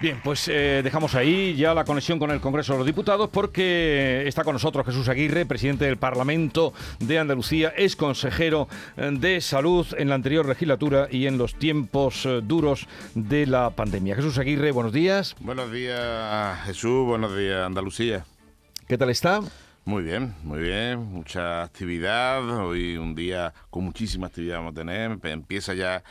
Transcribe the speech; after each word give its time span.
Bien, 0.00 0.20
pues 0.22 0.46
eh, 0.46 0.80
dejamos 0.84 1.16
ahí 1.16 1.56
ya 1.56 1.74
la 1.74 1.84
conexión 1.84 2.20
con 2.20 2.30
el 2.30 2.40
Congreso 2.40 2.74
de 2.74 2.78
los 2.78 2.86
Diputados 2.86 3.30
porque 3.32 4.28
está 4.28 4.44
con 4.44 4.52
nosotros 4.52 4.86
Jesús 4.86 5.08
Aguirre, 5.08 5.44
presidente 5.44 5.86
del 5.86 5.96
Parlamento 5.96 6.72
de 7.00 7.18
Andalucía, 7.18 7.70
es 7.76 7.96
consejero 7.96 8.68
eh, 8.96 9.10
de 9.12 9.40
salud 9.40 9.88
en 9.98 10.08
la 10.08 10.14
anterior 10.14 10.46
legislatura 10.46 11.08
y 11.10 11.26
en 11.26 11.36
los 11.36 11.56
tiempos 11.56 12.26
eh, 12.26 12.40
duros 12.44 12.86
de 13.16 13.46
la 13.46 13.70
pandemia. 13.70 14.14
Jesús 14.14 14.38
Aguirre, 14.38 14.70
buenos 14.70 14.92
días. 14.92 15.34
Buenos 15.40 15.72
días 15.72 16.60
Jesús, 16.64 17.04
buenos 17.04 17.36
días 17.36 17.66
Andalucía. 17.66 18.24
¿Qué 18.86 18.96
tal 18.96 19.10
está? 19.10 19.40
Muy 19.88 20.02
bien, 20.02 20.34
muy 20.42 20.60
bien, 20.60 20.98
mucha 20.98 21.62
actividad, 21.62 22.46
hoy 22.60 22.98
un 22.98 23.14
día 23.14 23.54
con 23.70 23.84
muchísima 23.84 24.26
actividad 24.26 24.58
vamos 24.58 24.72
a 24.72 24.74
tener, 24.74 25.18
empieza 25.22 25.72
ya, 25.72 26.04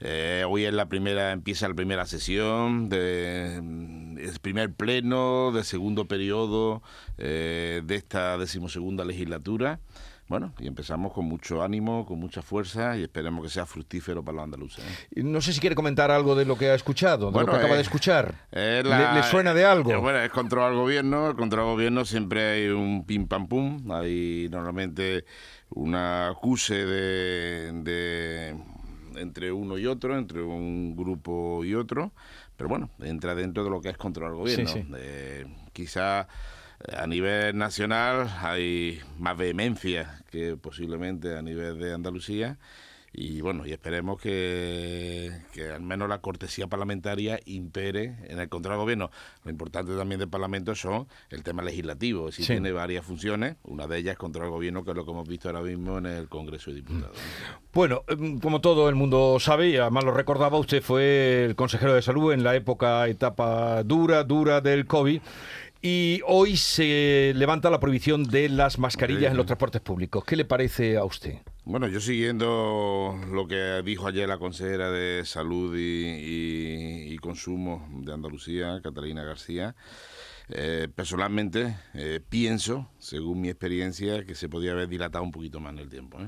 eh, 0.00 0.44
hoy 0.48 0.64
es 0.64 0.72
la 0.72 0.86
primera, 0.86 1.32
empieza 1.32 1.68
la 1.68 1.74
primera 1.74 2.06
sesión, 2.06 2.88
de, 2.88 3.60
mm, 3.62 4.18
el 4.18 4.38
primer 4.40 4.72
pleno 4.72 5.52
de 5.52 5.62
segundo 5.62 6.06
periodo 6.06 6.82
eh, 7.18 7.82
de 7.84 7.94
esta 7.96 8.38
decimosegunda 8.38 9.04
legislatura. 9.04 9.80
Bueno, 10.26 10.54
y 10.60 10.68
empezamos 10.68 11.12
con 11.12 11.24
mucho 11.24 11.60
ánimo, 11.60 12.06
con 12.06 12.20
mucha 12.20 12.40
fuerza 12.40 12.96
y 12.96 13.02
esperemos 13.02 13.42
que 13.44 13.50
sea 13.50 13.66
fructífero 13.66 14.24
para 14.24 14.36
los 14.36 14.44
andaluces. 14.44 14.84
¿eh? 14.84 15.24
No 15.24 15.40
sé 15.40 15.52
si 15.52 15.58
quiere 15.58 15.74
comentar 15.74 16.12
algo 16.12 16.36
de 16.36 16.44
lo 16.44 16.56
que 16.56 16.70
ha 16.70 16.74
escuchado, 16.74 17.32
de 17.32 17.40
lo 17.40 17.46
que 17.46 17.56
acaba 17.56 17.74
de 17.74 17.80
escuchar. 17.80 18.46
¿Le, 18.52 19.22
suena 19.24 19.52
de 19.54 19.64
algo? 19.64 20.00
bueno, 20.00 20.20
es 20.20 20.30
contra 20.30 20.68
el 20.68 20.76
gobierno. 20.76 21.34
Contra 21.34 21.62
el 21.62 21.66
gobierno 21.66 22.04
siempre 22.04 22.48
hay 22.48 22.68
un 22.68 23.04
pim 23.04 23.26
pam 23.26 23.48
pum. 23.48 23.90
Hay 23.90 24.46
normalmente 24.52 25.24
una 25.70 26.28
acuse 26.28 26.86
de, 26.86 28.56
entre 29.16 29.52
uno 29.52 29.78
y 29.78 29.86
otro, 29.86 30.16
entre 30.18 30.42
un 30.42 30.96
grupo 30.96 31.64
y 31.64 31.74
otro. 31.74 32.12
Pero 32.56 32.68
bueno, 32.68 32.90
entra 33.00 33.34
dentro 33.34 33.64
de 33.64 33.70
lo 33.70 33.80
que 33.80 33.90
es 33.90 33.96
contra 33.96 34.26
el 34.26 34.34
gobierno. 34.34 34.70
Eh, 34.96 35.46
quizá 35.72 36.28
a 36.96 37.06
nivel 37.06 37.56
nacional 37.56 38.28
hay 38.40 39.00
más 39.18 39.36
vehemencia 39.36 40.22
que 40.30 40.56
posiblemente 40.56 41.36
a 41.36 41.42
nivel 41.42 41.78
de 41.78 41.92
Andalucía 41.92 42.58
y 43.12 43.40
bueno, 43.40 43.66
y 43.66 43.72
esperemos 43.72 44.20
que, 44.20 45.32
al 45.74 45.82
menos 45.82 46.08
la 46.08 46.18
cortesía 46.18 46.68
parlamentaria 46.68 47.40
impere 47.44 48.16
en 48.28 48.38
el 48.38 48.48
control 48.48 48.74
del 48.74 48.80
gobierno. 48.80 49.10
Lo 49.44 49.50
importante 49.50 49.96
también 49.96 50.20
del 50.20 50.28
Parlamento 50.28 50.74
son 50.76 51.08
el 51.30 51.42
tema 51.42 51.62
legislativo, 51.62 52.30
si 52.30 52.44
tiene 52.44 52.70
varias 52.70 53.04
funciones, 53.04 53.56
una 53.64 53.88
de 53.88 53.98
ellas 53.98 54.12
es 54.12 54.18
control 54.18 54.44
del 54.44 54.52
gobierno, 54.52 54.84
que 54.84 54.90
es 54.92 54.96
lo 54.96 55.04
que 55.04 55.10
hemos 55.10 55.28
visto 55.28 55.48
ahora 55.48 55.62
mismo 55.62 55.98
en 55.98 56.06
el 56.06 56.28
Congreso 56.28 56.70
de 56.70 56.76
Diputados. 56.76 57.16
Bueno, 57.72 58.04
em, 58.08 58.38
como 58.38 58.60
todo 58.60 58.88
el 58.88 58.94
mundo 58.94 59.38
sabe, 59.40 59.70
y 59.70 59.76
además 59.76 60.04
lo 60.04 60.12
recordaba, 60.12 60.58
usted 60.58 60.82
fue 60.82 61.44
el 61.44 61.56
consejero 61.56 61.94
de 61.94 62.02
salud 62.02 62.32
en 62.32 62.44
la 62.44 62.54
época, 62.54 63.08
etapa 63.08 63.82
dura, 63.82 64.22
dura 64.22 64.60
del 64.60 64.86
COVID. 64.86 65.20
Y 65.82 66.20
hoy 66.26 66.58
se 66.58 67.32
levanta 67.34 67.70
la 67.70 67.80
prohibición 67.80 68.24
de 68.24 68.50
las 68.50 68.78
mascarillas 68.78 69.30
en 69.30 69.36
los 69.38 69.46
transportes 69.46 69.80
públicos. 69.80 70.22
¿Qué 70.26 70.36
le 70.36 70.44
parece 70.44 70.98
a 70.98 71.04
usted? 71.04 71.38
Bueno, 71.64 71.88
yo 71.88 72.00
siguiendo 72.00 73.18
lo 73.32 73.48
que 73.48 73.80
dijo 73.82 74.06
ayer 74.06 74.28
la 74.28 74.36
consejera 74.36 74.90
de 74.90 75.24
Salud 75.24 75.74
y, 75.78 77.16
Consumo 77.22 77.86
de 78.02 78.12
Andalucía, 78.12 78.80
Catalina 78.82 79.24
García, 79.24 79.74
eh, 80.48 80.88
personalmente 80.94 81.76
eh, 81.94 82.20
pienso, 82.26 82.90
según 82.98 83.40
mi 83.40 83.48
experiencia, 83.48 84.24
que 84.24 84.34
se 84.34 84.48
podía 84.48 84.72
haber 84.72 84.88
dilatado 84.88 85.22
un 85.24 85.30
poquito 85.30 85.60
más 85.60 85.72
en 85.72 85.78
el 85.78 85.88
tiempo. 85.88 86.18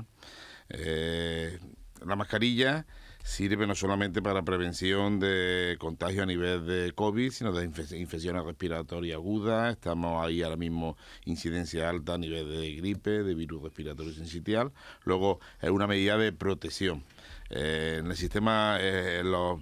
¿eh? 0.69 1.59
la 2.05 2.15
mascarilla 2.15 2.85
sirve 3.23 3.65
no 3.65 3.73
solamente 3.73 4.21
para 4.21 4.43
prevención 4.43 5.19
de 5.19 5.77
contagio 5.79 6.23
a 6.23 6.25
nivel 6.25 6.67
de 6.67 6.91
COVID, 6.93 7.31
sino 7.31 7.53
de 7.53 7.63
infecciones 7.63 8.43
respiratorias 8.43 9.15
agudas. 9.15 9.71
Estamos 9.71 10.23
ahí 10.23 10.43
ahora 10.43 10.57
mismo 10.57 10.97
incidencia 11.25 11.89
alta 11.89 12.15
a 12.15 12.17
nivel 12.17 12.49
de 12.49 12.75
gripe, 12.75 13.23
de 13.23 13.33
virus 13.33 13.63
respiratorio 13.63 14.13
sincitial. 14.13 14.71
Luego 15.05 15.39
es 15.61 15.69
una 15.69 15.87
medida 15.87 16.17
de 16.17 16.33
protección. 16.33 17.03
Eh, 17.49 17.97
en 17.99 18.07
el 18.11 18.17
sistema, 18.17 18.77
eh, 18.79 19.21
los 19.23 19.61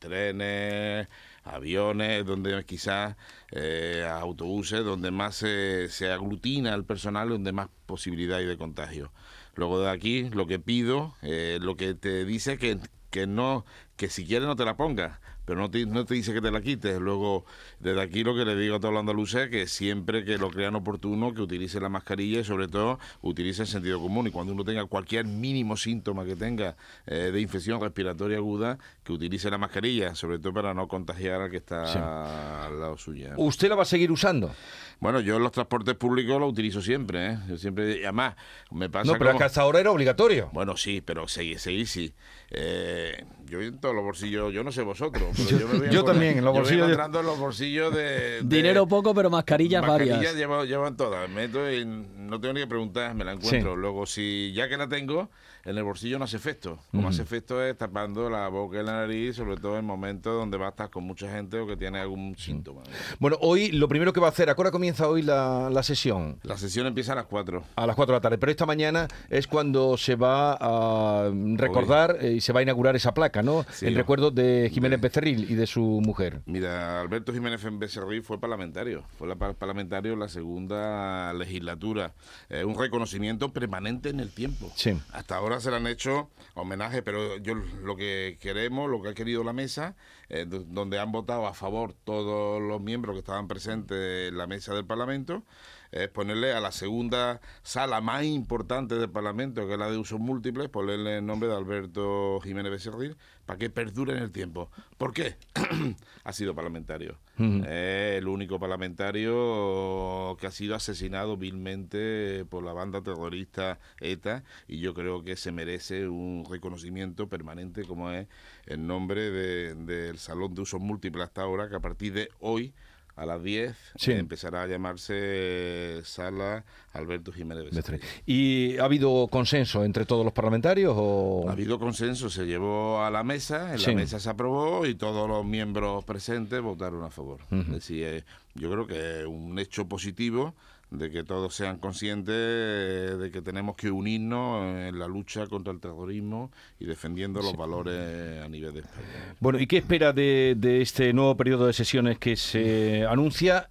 trenes, 0.00 1.06
aviones, 1.44 2.26
donde 2.26 2.64
quizás 2.64 3.16
eh, 3.52 4.04
autobuses, 4.10 4.84
donde 4.84 5.12
más 5.12 5.36
se, 5.36 5.88
se 5.88 6.10
aglutina 6.10 6.74
el 6.74 6.84
personal, 6.84 7.28
donde 7.28 7.52
más 7.52 7.68
posibilidad 7.86 8.38
hay 8.38 8.46
de 8.46 8.58
contagio. 8.58 9.12
Luego 9.54 9.80
de 9.80 9.90
aquí, 9.90 10.30
lo 10.30 10.46
que 10.46 10.58
pido, 10.58 11.14
eh, 11.22 11.58
lo 11.60 11.76
que 11.76 11.94
te 11.94 12.24
dice 12.24 12.58
que, 12.58 12.78
que 13.10 13.26
no, 13.26 13.64
que 13.96 14.08
si 14.08 14.24
quieres 14.26 14.48
no 14.48 14.56
te 14.56 14.64
la 14.64 14.76
pongas, 14.76 15.20
pero 15.44 15.60
no 15.60 15.70
te, 15.70 15.86
no 15.86 16.04
te 16.04 16.14
dice 16.14 16.32
que 16.32 16.40
te 16.40 16.50
la 16.50 16.60
quites. 16.60 17.00
Luego, 17.00 17.44
desde 17.80 18.00
aquí 18.00 18.24
lo 18.24 18.34
que 18.34 18.44
le 18.44 18.56
digo 18.56 18.76
a 18.76 18.80
todos 18.80 18.92
los 18.94 19.00
andaluces 19.00 19.42
es 19.42 19.50
que 19.50 19.66
siempre 19.66 20.24
que 20.24 20.38
lo 20.38 20.50
crean 20.50 20.74
oportuno, 20.74 21.34
que 21.34 21.42
utilice 21.42 21.80
la 21.80 21.88
mascarilla 21.88 22.40
y 22.40 22.44
sobre 22.44 22.68
todo 22.68 22.98
utilice 23.22 23.62
el 23.62 23.68
sentido 23.68 24.00
común. 24.00 24.26
Y 24.28 24.30
cuando 24.30 24.52
uno 24.52 24.64
tenga 24.64 24.84
cualquier 24.86 25.26
mínimo 25.26 25.76
síntoma 25.76 26.24
que 26.24 26.36
tenga 26.36 26.76
eh, 27.06 27.30
de 27.32 27.40
infección 27.40 27.80
respiratoria 27.80 28.38
aguda, 28.38 28.78
que 29.02 29.12
utilice 29.12 29.50
la 29.50 29.58
mascarilla, 29.58 30.14
sobre 30.14 30.38
todo 30.38 30.52
para 30.52 30.74
no 30.74 30.86
contagiar 30.88 31.40
al 31.40 31.50
que 31.50 31.56
está 31.56 32.66
al 32.66 32.80
lado 32.80 32.96
suya. 32.96 33.34
¿Usted 33.36 33.68
la 33.68 33.74
va 33.74 33.82
a 33.82 33.86
seguir 33.86 34.12
usando? 34.12 34.54
Bueno, 35.00 35.18
yo 35.20 35.36
en 35.36 35.42
los 35.42 35.50
transportes 35.50 35.96
públicos 35.96 36.38
lo 36.38 36.46
utilizo 36.46 36.80
siempre, 36.80 37.32
¿eh? 37.32 37.38
Yo 37.48 37.56
siempre, 37.56 38.04
además, 38.04 38.36
me 38.70 38.88
pasa 38.88 39.10
No, 39.10 39.18
pero 39.18 39.32
como... 39.32 39.44
hasta 39.44 39.60
ahora 39.60 39.80
era 39.80 39.90
obligatorio. 39.90 40.50
Bueno, 40.52 40.76
sí, 40.76 41.00
pero 41.00 41.26
seguir, 41.26 41.58
seguir 41.58 41.88
sí. 41.88 42.14
Eh, 42.50 43.24
yo 43.46 43.60
en 43.60 43.80
todos 43.80 43.94
los 43.94 44.04
bolsillos, 44.04 44.52
yo 44.52 44.62
no 44.62 44.70
sé 44.70 44.82
vosotros, 44.82 45.31
yo, 45.34 45.68
me 45.68 45.78
voy 45.78 45.90
yo 45.90 46.04
también, 46.04 46.38
en 46.38 46.44
los 46.44 46.54
bolsillos. 46.54 46.88
entrando 46.88 47.20
en 47.20 47.26
los 47.26 47.38
bolsillos 47.38 47.94
de, 47.94 48.40
Dinero 48.42 48.86
poco, 48.86 49.14
pero 49.14 49.30
mascarillas, 49.30 49.82
mascarillas 49.82 50.18
varias. 50.18 50.34
Llevo, 50.34 50.64
llevan 50.64 50.96
todas. 50.96 51.28
Meto 51.30 51.70
y 51.70 51.84
no 51.84 52.40
tengo 52.40 52.54
ni 52.54 52.60
que 52.60 52.66
preguntar, 52.66 53.14
me 53.14 53.24
la 53.24 53.32
encuentro. 53.32 53.76
Luego, 53.76 54.06
si 54.06 54.52
ya 54.54 54.68
que 54.68 54.76
la 54.76 54.88
tengo, 54.88 55.28
en 55.64 55.78
el 55.78 55.84
bolsillo 55.84 56.18
no 56.18 56.24
hace 56.24 56.36
efecto. 56.36 56.78
Como 56.90 57.08
hace 57.08 57.22
efecto 57.22 57.62
es 57.62 57.76
tapando 57.76 58.28
la 58.28 58.48
boca 58.48 58.80
y 58.80 58.84
la 58.84 58.92
nariz, 58.92 59.36
sobre 59.36 59.56
todo 59.56 59.78
en 59.78 59.84
momentos 59.84 60.34
donde 60.34 60.56
va 60.56 60.66
a 60.66 60.70
estar 60.70 60.90
con 60.90 61.04
mucha 61.04 61.30
gente 61.30 61.58
o 61.58 61.66
que 61.66 61.76
tiene 61.76 62.00
algún 62.00 62.36
síntoma. 62.36 62.82
Bueno, 63.20 63.36
hoy 63.40 63.70
lo 63.70 63.88
primero 63.88 64.12
que 64.12 64.20
va 64.20 64.26
a 64.26 64.30
hacer, 64.30 64.50
¿a 64.50 64.54
qué 64.54 64.60
hora 64.60 64.70
comienza 64.70 65.08
hoy 65.08 65.22
la, 65.22 65.70
la 65.70 65.82
sesión? 65.82 66.38
La 66.42 66.56
sesión 66.56 66.86
empieza 66.86 67.12
a 67.12 67.16
las 67.16 67.26
4. 67.26 67.62
A 67.76 67.86
las 67.86 67.94
4 67.94 68.12
de 68.12 68.16
la 68.16 68.20
tarde, 68.20 68.38
pero 68.38 68.50
esta 68.50 68.66
mañana 68.66 69.06
es 69.30 69.46
cuando 69.46 69.96
se 69.96 70.16
va 70.16 70.56
a 70.60 71.30
recordar 71.54 72.18
eh, 72.20 72.32
y 72.32 72.40
se 72.40 72.52
va 72.52 72.60
a 72.60 72.62
inaugurar 72.62 72.96
esa 72.96 73.14
placa, 73.14 73.42
¿no? 73.42 73.64
el 73.82 73.94
recuerdo 73.94 74.30
de 74.30 74.70
Jiménez 74.72 75.00
Becerril 75.22 75.50
y 75.50 75.54
de 75.54 75.66
su 75.66 75.82
mujer. 76.04 76.42
Mira, 76.46 77.00
Alberto 77.00 77.32
Jiménez 77.32 77.60
Becerril 77.78 78.22
fue 78.22 78.40
parlamentario, 78.40 79.04
fue 79.16 79.36
parlamentario 79.36 80.14
en 80.14 80.18
la 80.18 80.28
segunda 80.28 81.32
legislatura. 81.34 82.12
Es 82.48 82.64
un 82.64 82.76
reconocimiento 82.76 83.52
permanente 83.52 84.08
en 84.08 84.18
el 84.18 84.30
tiempo. 84.30 84.72
Sí. 84.74 84.98
Hasta 85.12 85.36
ahora 85.36 85.60
se 85.60 85.70
le 85.70 85.76
han 85.76 85.86
hecho 85.86 86.30
homenaje, 86.54 87.02
pero 87.02 87.38
yo 87.38 87.54
lo 87.54 87.96
que 87.96 88.36
queremos, 88.40 88.90
lo 88.90 89.00
que 89.00 89.10
ha 89.10 89.14
querido 89.14 89.44
la 89.44 89.52
mesa, 89.52 89.94
eh, 90.28 90.44
donde 90.46 90.98
han 90.98 91.12
votado 91.12 91.46
a 91.46 91.54
favor 91.54 91.94
todos 92.04 92.60
los 92.60 92.80
miembros 92.80 93.14
que 93.14 93.20
estaban 93.20 93.46
presentes 93.46 94.28
en 94.28 94.36
la 94.36 94.46
mesa 94.46 94.74
del 94.74 94.84
Parlamento, 94.84 95.44
es 95.92 96.08
ponerle 96.08 96.52
a 96.52 96.60
la 96.60 96.72
segunda 96.72 97.40
sala 97.62 98.00
más 98.00 98.24
importante 98.24 98.96
del 98.96 99.10
Parlamento, 99.10 99.66
que 99.66 99.74
es 99.74 99.78
la 99.78 99.90
de 99.90 99.98
usos 99.98 100.18
múltiples, 100.18 100.68
ponerle 100.70 101.18
el 101.18 101.26
nombre 101.26 101.48
de 101.48 101.54
Alberto 101.54 102.40
Jiménez 102.42 102.72
Becerril, 102.72 103.16
para 103.44 103.58
que 103.58 103.70
perdure 103.70 104.16
en 104.16 104.22
el 104.22 104.32
tiempo. 104.32 104.70
¿Por 104.96 105.12
qué? 105.12 105.36
ha 106.24 106.32
sido 106.32 106.54
parlamentario. 106.54 107.18
Es 107.38 108.18
el 108.18 108.28
único 108.28 108.60
parlamentario 108.60 110.36
que 110.38 110.46
ha 110.46 110.50
sido 110.50 110.76
asesinado 110.76 111.36
vilmente 111.36 112.44
por 112.44 112.62
la 112.62 112.72
banda 112.72 113.02
terrorista 113.02 113.80
ETA 114.00 114.44
y 114.68 114.78
yo 114.78 114.94
creo 114.94 115.24
que 115.24 115.36
se 115.36 115.50
merece 115.50 116.06
un 116.06 116.44
reconocimiento 116.48 117.28
permanente 117.28 117.84
como 117.84 118.12
es 118.12 118.28
el 118.66 118.86
nombre 118.86 119.30
del 119.30 120.18
Salón 120.18 120.54
de 120.54 120.62
Usos 120.62 120.80
Múltiples 120.80 121.24
hasta 121.24 121.42
ahora, 121.42 121.68
que 121.68 121.76
a 121.76 121.80
partir 121.80 122.12
de 122.12 122.28
hoy 122.38 122.74
a 123.16 123.26
las 123.26 123.42
10 123.42 123.76
empezará 124.06 124.62
a 124.62 124.66
llamarse 124.66 126.00
Sala 126.04 126.64
Alberto 126.92 127.32
Jiménez 127.32 127.70
Becerril. 127.70 128.00
¿Y 128.26 128.78
ha 128.78 128.84
habido 128.84 129.28
consenso 129.28 129.84
entre 129.84 130.06
todos 130.06 130.24
los 130.24 130.32
parlamentarios? 130.32 130.94
O... 130.96 131.44
Ha 131.48 131.52
habido 131.52 131.78
consenso, 131.78 132.30
se 132.30 132.46
llevó 132.46 133.02
a 133.02 133.10
la 133.10 133.22
mesa, 133.22 133.74
en 133.74 133.82
la 133.82 133.92
mesa 133.92 134.18
se 134.18 134.30
aprobó 134.30 134.86
y 134.86 134.94
todos 134.94 135.28
los 135.28 135.44
miembros 135.44 136.04
presentes 136.04 136.60
votaron 136.60 137.04
a 137.04 137.10
favor. 137.10 137.40
Es 137.50 137.68
decir, 137.68 138.04
eh, 138.04 138.24
yo 138.54 138.70
creo 138.70 138.86
que 138.86 139.20
es 139.20 139.26
un 139.26 139.58
hecho 139.58 139.86
positivo 139.86 140.54
de 140.92 141.10
que 141.10 141.24
todos 141.24 141.54
sean 141.54 141.78
conscientes 141.78 143.18
de 143.18 143.30
que 143.32 143.42
tenemos 143.42 143.76
que 143.76 143.90
unirnos 143.90 144.64
en 144.76 144.98
la 144.98 145.06
lucha 145.06 145.46
contra 145.46 145.72
el 145.72 145.80
terrorismo 145.80 146.50
y 146.78 146.84
defendiendo 146.84 147.40
los 147.40 147.56
valores 147.56 148.42
a 148.42 148.48
nivel 148.48 148.74
de 148.74 148.80
España. 148.80 149.36
Bueno, 149.40 149.58
¿y 149.58 149.66
qué 149.66 149.78
espera 149.78 150.12
de, 150.12 150.56
este 150.82 151.12
nuevo 151.12 151.36
periodo 151.36 151.66
de 151.66 151.72
sesiones 151.72 152.18
que 152.18 152.36
se 152.36 153.06
anuncia 153.06 153.70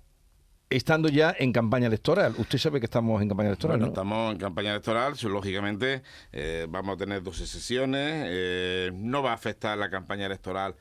estando 0.70 1.10
ya 1.10 1.36
en 1.38 1.52
campaña 1.52 1.88
electoral. 1.88 2.34
Usted 2.38 2.58
sabe 2.58 2.80
que 2.80 2.86
estamos 2.86 3.22
en 3.22 3.28
campaña 3.28 3.50
electoral, 3.50 3.78
¿no? 3.78 3.88
Estamos 3.88 4.32
en 4.32 4.38
campaña 4.38 4.72
electoral, 4.72 5.16
lógicamente 5.22 6.02
eh, 6.32 6.66
vamos 6.70 6.96
a 6.96 6.98
tener 6.98 7.22
12 7.22 7.46
sesiones, 7.46 8.26
eh, 8.30 8.92
no 8.94 9.22
va 9.22 9.32
a 9.32 9.34
afectar 9.34 9.78
la 9.78 9.90
campaña 9.90 10.28
electoral 10.28 10.76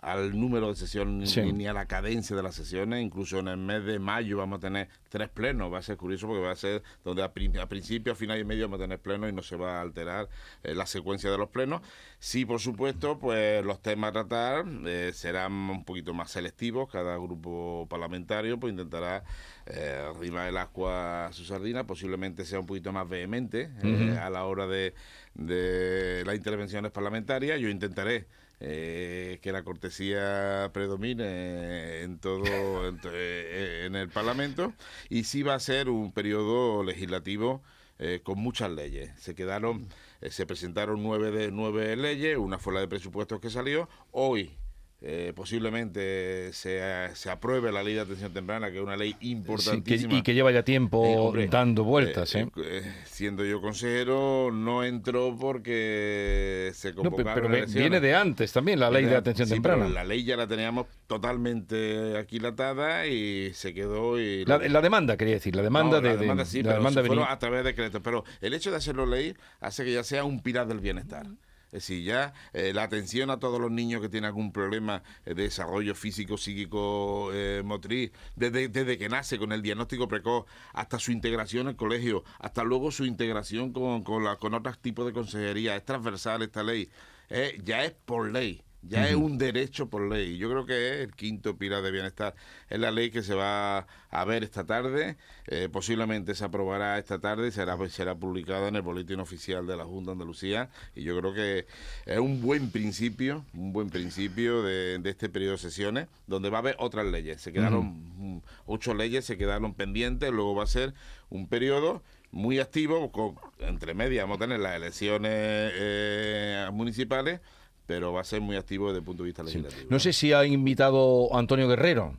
al 0.00 0.38
número 0.38 0.68
de 0.68 0.76
sesiones 0.76 1.36
ni, 1.36 1.66
a 1.66 1.72
la 1.72 1.86
cadencia 1.86 2.36
de 2.36 2.42
las 2.42 2.54
sesiones. 2.54 3.02
Incluso 3.02 3.38
en 3.38 3.48
el 3.48 3.56
mes 3.56 3.84
de 3.84 3.98
mayo 3.98 4.38
vamos 4.38 4.58
a 4.58 4.60
tener 4.60 4.88
tres 5.08 5.28
plenos. 5.28 5.72
Va 5.72 5.78
a 5.78 5.82
ser 5.82 5.96
curioso 5.96 6.26
porque 6.26 6.42
va 6.42 6.52
a 6.52 6.56
ser 6.56 6.82
donde 7.04 7.22
a, 7.22 7.32
principio, 7.32 8.12
a 8.12 8.16
final 8.16 8.38
y 8.38 8.44
medio 8.44 8.66
vamos 8.66 8.80
a 8.80 8.84
tener 8.84 9.00
plenos 9.00 9.30
y 9.30 9.32
no 9.32 9.42
se 9.42 9.56
va 9.56 9.78
a 9.78 9.80
alterar 9.82 10.28
eh, 10.62 10.74
la 10.74 10.86
secuencia 10.86 11.30
de 11.30 11.38
los 11.38 11.48
plenos. 11.48 11.82
Sí, 12.18 12.44
por 12.44 12.60
supuesto, 12.60 13.18
pues 13.18 13.64
los 13.64 13.82
temas 13.82 14.10
a 14.10 14.12
tratar 14.12 14.64
eh, 14.86 15.10
serán 15.14 15.52
un 15.52 15.84
poquito 15.84 16.14
más 16.14 16.30
selectivos. 16.30 16.90
Cada 16.90 17.16
grupo 17.16 17.86
parlamentario 17.88 18.58
pues 18.58 18.72
intentará 18.72 19.24
eh, 19.66 20.10
arrimar 20.14 20.48
el 20.48 20.56
agua 20.56 21.26
a 21.26 21.32
su 21.32 21.44
sardina. 21.44 21.86
Posiblemente 21.86 22.44
sea 22.44 22.60
un 22.60 22.66
poquito 22.66 22.92
más 22.92 23.08
vehemente 23.08 23.70
eh, 23.82 24.18
a 24.20 24.30
la 24.30 24.44
hora 24.44 24.66
de, 24.66 24.94
de 25.34 26.22
las 26.24 26.36
intervenciones 26.36 26.92
parlamentarias. 26.92 27.60
Yo 27.60 27.68
intentaré 27.68 28.26
eh, 28.58 29.38
que 29.42 29.52
la 29.52 29.64
cortesía 29.64 30.70
predomine 30.72 32.00
en 32.02 32.18
todo 32.18 32.44
eh, 33.12 33.82
en, 33.84 33.94
el 33.96 34.08
Parlamento 34.08 34.72
y 35.10 35.24
sí 35.24 35.42
va 35.42 35.54
a 35.54 35.60
ser 35.60 35.90
un 35.90 36.10
periodo 36.10 36.82
legislativo 36.82 37.62
eh, 37.98 38.20
con 38.22 38.38
muchas 38.38 38.70
leyes. 38.70 39.10
Se 39.18 39.34
quedaron, 39.34 39.88
se 40.30 40.46
presentaron 40.46 41.02
nueve 41.02 41.30
de 41.30 41.50
nueve 41.50 41.96
leyes, 41.96 42.38
una 42.38 42.58
fue 42.58 42.72
la 42.72 42.80
de 42.80 42.88
presupuestos 42.88 43.40
que 43.40 43.50
salió. 43.50 43.88
Hoy 44.10 44.56
eh, 45.02 45.34
posiblemente 45.36 46.54
se, 46.54 46.80
se, 47.14 47.30
apruebe 47.30 47.70
la 47.70 47.82
ley 47.82 47.92
de 47.94 48.00
atención 48.00 48.32
temprana, 48.32 48.70
que 48.70 48.78
es 48.78 48.82
una 48.82 48.96
ley 48.96 49.14
importantísima. 49.20 50.14
y 50.14 50.22
que 50.22 50.32
lleva 50.32 50.50
ya 50.50 50.62
tiempo 50.62 51.34
dando 51.50 51.84
vueltas. 51.84 52.34
Eh, 52.34 52.48
¿eh? 52.56 52.82
siendo 53.04 53.44
yo 53.44 53.60
consejero, 53.60 54.50
no 54.50 54.84
entró 54.84 55.36
porque 55.38 56.70
se 56.74 56.94
convocaron 56.94 57.52
pero 57.52 57.66
viene 57.66 58.00
de 58.00 58.14
antes 58.14 58.52
también 58.52 58.80
la 58.80 58.90
ley 58.90 59.04
de, 59.04 59.16
atención 59.16 59.50
temprana. 59.50 59.86
la 59.86 60.02
ley 60.02 60.24
ya 60.24 60.34
la 60.34 60.46
teníamos 60.46 60.86
totalmente 61.06 62.16
aquilatada 62.16 63.06
y 63.06 63.52
se 63.52 63.74
quedó. 63.74 64.18
Y 64.18 64.46
la, 64.46 64.58
demanda, 64.80 65.18
quería 65.18 65.34
decir, 65.34 65.54
la 65.54 65.62
demanda 65.62 66.00
de. 66.00 66.14
La 66.14 66.16
demanda 66.16 66.44
sí, 66.46 66.62
pero 66.62 66.82
demanda 66.82 67.30
a 67.30 67.38
través 67.38 67.64
de 67.64 67.70
decretos. 67.70 68.00
Pero 68.02 68.24
el 68.40 68.54
hecho 68.54 68.70
de 68.70 68.78
hacerlo 68.78 69.04
ley 69.04 69.34
hace 69.60 69.84
que 69.84 69.92
ya 69.92 70.04
sea 70.04 70.24
un 70.24 70.40
pilar 70.40 70.66
del 70.66 70.80
bienestar. 70.80 71.26
Es 71.76 71.82
decir, 71.82 72.04
ya 72.04 72.32
eh, 72.54 72.72
la 72.72 72.84
atención 72.84 73.28
a 73.28 73.38
todos 73.38 73.60
los 73.60 73.70
niños 73.70 74.00
que 74.00 74.08
tienen 74.08 74.28
algún 74.28 74.50
problema 74.50 75.02
de 75.26 75.34
desarrollo 75.34 75.94
físico, 75.94 76.38
psíquico, 76.38 77.28
eh, 77.34 77.60
motriz, 77.62 78.12
desde, 78.34 78.68
desde, 78.68 78.96
que 78.96 79.10
nace 79.10 79.38
con 79.38 79.52
el 79.52 79.60
diagnóstico 79.60 80.08
precoz 80.08 80.46
hasta 80.72 80.98
su 80.98 81.12
integración 81.12 81.68
al 81.68 81.76
colegio, 81.76 82.24
hasta 82.38 82.64
luego 82.64 82.90
su 82.90 83.04
integración 83.04 83.74
con, 83.74 84.02
con, 84.04 84.24
la, 84.24 84.36
con 84.36 84.54
otros 84.54 84.78
tipos 84.78 85.04
de 85.04 85.12
consejería, 85.12 85.76
es 85.76 85.84
transversal 85.84 86.40
esta 86.40 86.62
ley, 86.62 86.88
eh, 87.28 87.60
ya 87.62 87.84
es 87.84 87.92
por 87.92 88.32
ley 88.32 88.62
ya 88.82 89.08
es 89.08 89.16
un 89.16 89.38
derecho 89.38 89.88
por 89.88 90.08
ley. 90.08 90.36
Yo 90.38 90.48
creo 90.50 90.66
que 90.66 90.94
es 90.94 91.00
el 91.00 91.14
quinto 91.14 91.56
pilar 91.56 91.82
de 91.82 91.90
bienestar. 91.90 92.34
Es 92.68 92.78
la 92.78 92.90
ley 92.90 93.10
que 93.10 93.22
se 93.22 93.34
va 93.34 93.86
a 94.10 94.24
ver 94.24 94.44
esta 94.44 94.64
tarde, 94.64 95.16
eh, 95.46 95.68
posiblemente 95.70 96.34
se 96.34 96.44
aprobará 96.44 96.98
esta 96.98 97.18
tarde 97.18 97.48
y 97.48 97.50
será, 97.50 97.76
será 97.88 98.14
publicada 98.14 98.68
en 98.68 98.76
el 98.76 98.82
boletín 98.82 99.20
oficial 99.20 99.66
de 99.66 99.76
la 99.76 99.84
Junta 99.84 100.10
de 100.10 100.12
Andalucía. 100.12 100.70
Y 100.94 101.02
yo 101.02 101.18
creo 101.18 101.34
que 101.34 101.66
es 102.06 102.18
un 102.18 102.40
buen 102.40 102.70
principio, 102.70 103.44
un 103.54 103.72
buen 103.72 103.90
principio 103.90 104.62
de, 104.62 105.00
este 105.04 105.28
periodo 105.28 105.52
de 105.52 105.58
sesiones, 105.58 106.08
donde 106.26 106.50
va 106.50 106.58
a 106.58 106.60
haber 106.60 106.76
otras 106.78 107.06
leyes. 107.06 107.42
Se 107.42 107.52
quedaron 107.52 108.42
ocho 108.66 108.94
leyes, 108.94 109.24
se 109.24 109.36
quedaron 109.36 109.74
pendientes, 109.74 110.30
luego 110.30 110.54
va 110.54 110.64
a 110.64 110.68
ser 110.68 110.94
un 111.28 111.48
periodo 111.48 112.02
muy 112.30 112.58
activo, 112.58 113.10
con, 113.12 113.36
entre 113.60 113.94
medias 113.94 114.24
vamos 114.24 114.36
a 114.36 114.40
tener 114.40 114.60
las 114.60 114.76
elecciones 114.76 115.32
eh, 115.32 116.68
municipales 116.72 117.40
pero 117.86 118.12
va 118.12 118.20
a 118.20 118.24
ser 118.24 118.40
muy 118.40 118.56
activo 118.56 118.88
desde 118.88 118.98
el 118.98 119.04
punto 119.04 119.22
de 119.22 119.28
vista 119.28 119.42
legislativo. 119.42 119.86
No 119.88 119.98
sé 119.98 120.12
si 120.12 120.32
ha 120.32 120.44
invitado 120.44 121.34
a 121.34 121.38
Antonio 121.38 121.68
Guerrero. 121.68 122.14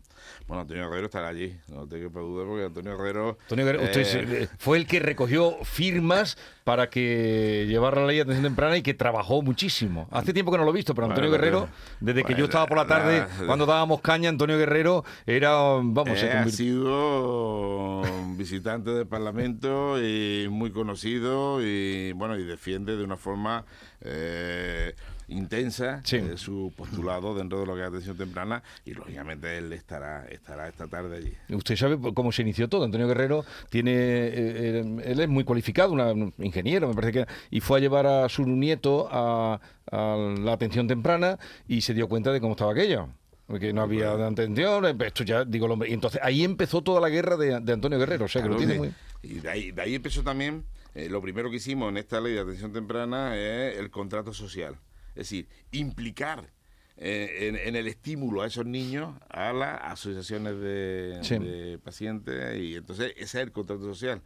Bueno, 0.47 0.61
Antonio 0.61 0.87
Guerrero 0.89 1.07
estará 1.07 1.27
allí, 1.27 1.57
no 1.67 1.87
tengo 1.87 2.09
que 2.09 2.19
duda 2.19 2.45
porque 2.45 2.65
Antonio 2.65 2.97
Guerrero... 2.97 3.37
Antonio 3.41 3.65
Guerrero 3.65 3.83
usted 3.83 4.31
eh, 4.43 4.49
fue 4.57 4.77
el 4.77 4.87
que 4.87 4.99
recogió 4.99 5.57
firmas 5.63 6.37
para 6.63 6.89
que 6.89 7.65
llevara 7.67 7.99
la 7.99 8.07
ley 8.07 8.15
de 8.17 8.21
atención 8.21 8.45
temprana 8.45 8.77
y 8.77 8.81
que 8.81 8.93
trabajó 8.93 9.41
muchísimo. 9.41 10.07
Hace 10.09 10.31
tiempo 10.33 10.51
que 10.51 10.57
no 10.57 10.63
lo 10.63 10.71
he 10.71 10.73
visto, 10.73 10.95
pero 10.95 11.07
Antonio 11.07 11.29
Guerrero, 11.31 11.67
desde 11.99 12.23
que 12.23 12.33
yo 12.33 12.45
estaba 12.45 12.65
por 12.65 12.77
la 12.77 12.87
tarde, 12.87 13.25
cuando 13.45 13.65
dábamos 13.65 13.99
caña, 13.99 14.29
Antonio 14.29 14.57
Guerrero 14.57 15.03
era, 15.25 15.51
vamos, 15.83 16.23
eh, 16.23 16.31
ha 16.31 16.47
sido 16.47 18.03
visitante 18.37 18.91
del 18.91 19.07
Parlamento 19.07 20.01
y 20.01 20.47
muy 20.49 20.71
conocido 20.71 21.61
y, 21.61 22.13
bueno, 22.13 22.37
y 22.37 22.45
defiende 22.45 22.95
de 22.95 23.03
una 23.03 23.17
forma... 23.17 23.65
Eh, 23.99 24.95
intensa 25.27 26.01
eh, 26.11 26.33
su 26.37 26.73
postulado 26.75 27.35
dentro 27.35 27.59
de 27.59 27.65
lo 27.65 27.75
que 27.75 27.81
es 27.81 27.87
atención 27.87 28.17
temprana 28.17 28.63
y 28.85 28.93
lógicamente 28.93 29.57
él 29.57 29.73
estará 29.73 30.25
estará 30.27 30.67
esta 30.67 30.87
tarde 30.87 31.17
allí. 31.17 31.33
Usted 31.55 31.75
sabe 31.75 31.97
cómo 32.13 32.31
se 32.31 32.41
inició 32.41 32.69
todo. 32.69 32.85
Antonio 32.85 33.07
Guerrero 33.07 33.45
tiene 33.69 33.91
eh, 33.91 34.31
eh, 34.35 35.01
él 35.05 35.19
es 35.19 35.27
muy 35.27 35.43
cualificado, 35.43 35.93
un 35.93 36.33
ingeniero, 36.39 36.87
me 36.87 36.93
parece 36.93 37.13
que 37.13 37.25
y 37.51 37.59
fue 37.59 37.79
a 37.79 37.81
llevar 37.81 38.07
a 38.07 38.29
su 38.29 38.45
nieto 38.45 39.07
a, 39.11 39.59
la 39.89 40.51
atención 40.51 40.87
temprana 40.87 41.39
y 41.67 41.81
se 41.81 41.93
dio 41.93 42.09
cuenta 42.09 42.31
de 42.31 42.41
cómo 42.41 42.53
estaba 42.53 42.73
aquello 42.73 43.09
porque 43.45 43.71
no 43.71 43.81
había 43.81 44.11
atención, 44.11 44.83
esto 45.01 45.23
ya 45.23 45.45
digo, 45.45 45.73
y 45.85 45.93
entonces 45.93 46.19
ahí 46.21 46.43
empezó 46.43 46.81
toda 46.81 46.99
la 46.99 47.07
guerra 47.07 47.37
de, 47.37 47.55
Antonio 47.55 47.97
Guerrero, 47.97 48.25
o 48.25 48.27
sea 48.27 48.43
que 48.43 48.49
lo 48.49 48.57
tiene 48.57 48.77
muy... 48.77 48.93
Y 49.23 49.35
de 49.35 49.49
ahí, 49.49 49.71
de 49.71 49.81
ahí 49.81 49.95
empezó 49.95 50.21
también, 50.21 50.65
lo 50.93 51.21
primero 51.21 51.49
que 51.49 51.55
hicimos 51.55 51.87
en 51.87 51.95
esta 51.95 52.19
ley 52.19 52.33
de 52.33 52.41
atención 52.41 52.73
temprana 52.73 53.37
es 53.37 53.77
el 53.77 53.89
contrato 53.89 54.33
social. 54.33 54.77
Es 55.17 55.29
decir, 55.29 55.47
implicar 55.71 56.51
eh, 56.99 57.53
en, 57.65 57.75
el 57.75 57.87
estímulo 57.87 58.41
a 58.41 58.47
esos 58.47 58.65
niños 58.65 59.15
a 59.29 59.53
las 59.53 59.79
asociaciones 59.83 60.59
de, 60.59 61.79
pacientes 61.83 62.57
y 62.59 62.75
entonces 62.75 63.13
ese 63.17 63.23
es 63.23 63.35
el 63.35 63.51
contrato 63.51 63.83
social. 63.83 64.21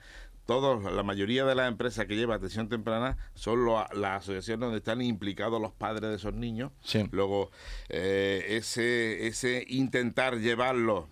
Todos, 0.46 0.92
la 0.92 1.04
mayoría 1.04 1.46
de 1.46 1.54
las 1.54 1.68
empresas 1.68 2.06
que 2.06 2.16
llevan 2.16 2.38
atención 2.38 2.68
temprana 2.68 3.18
son 3.36 3.66
las 3.66 4.22
asociaciones 4.22 4.62
donde 4.62 4.78
están 4.78 5.02
implicados 5.02 5.62
los 5.62 5.72
padres 5.74 6.10
de 6.10 6.16
esos 6.16 6.34
niños. 6.34 6.72
Luego, 7.12 7.52
eh, 7.90 8.46
ese, 8.50 9.28
ese 9.28 9.66
intentar 9.68 10.40
llevarlos 10.40 11.06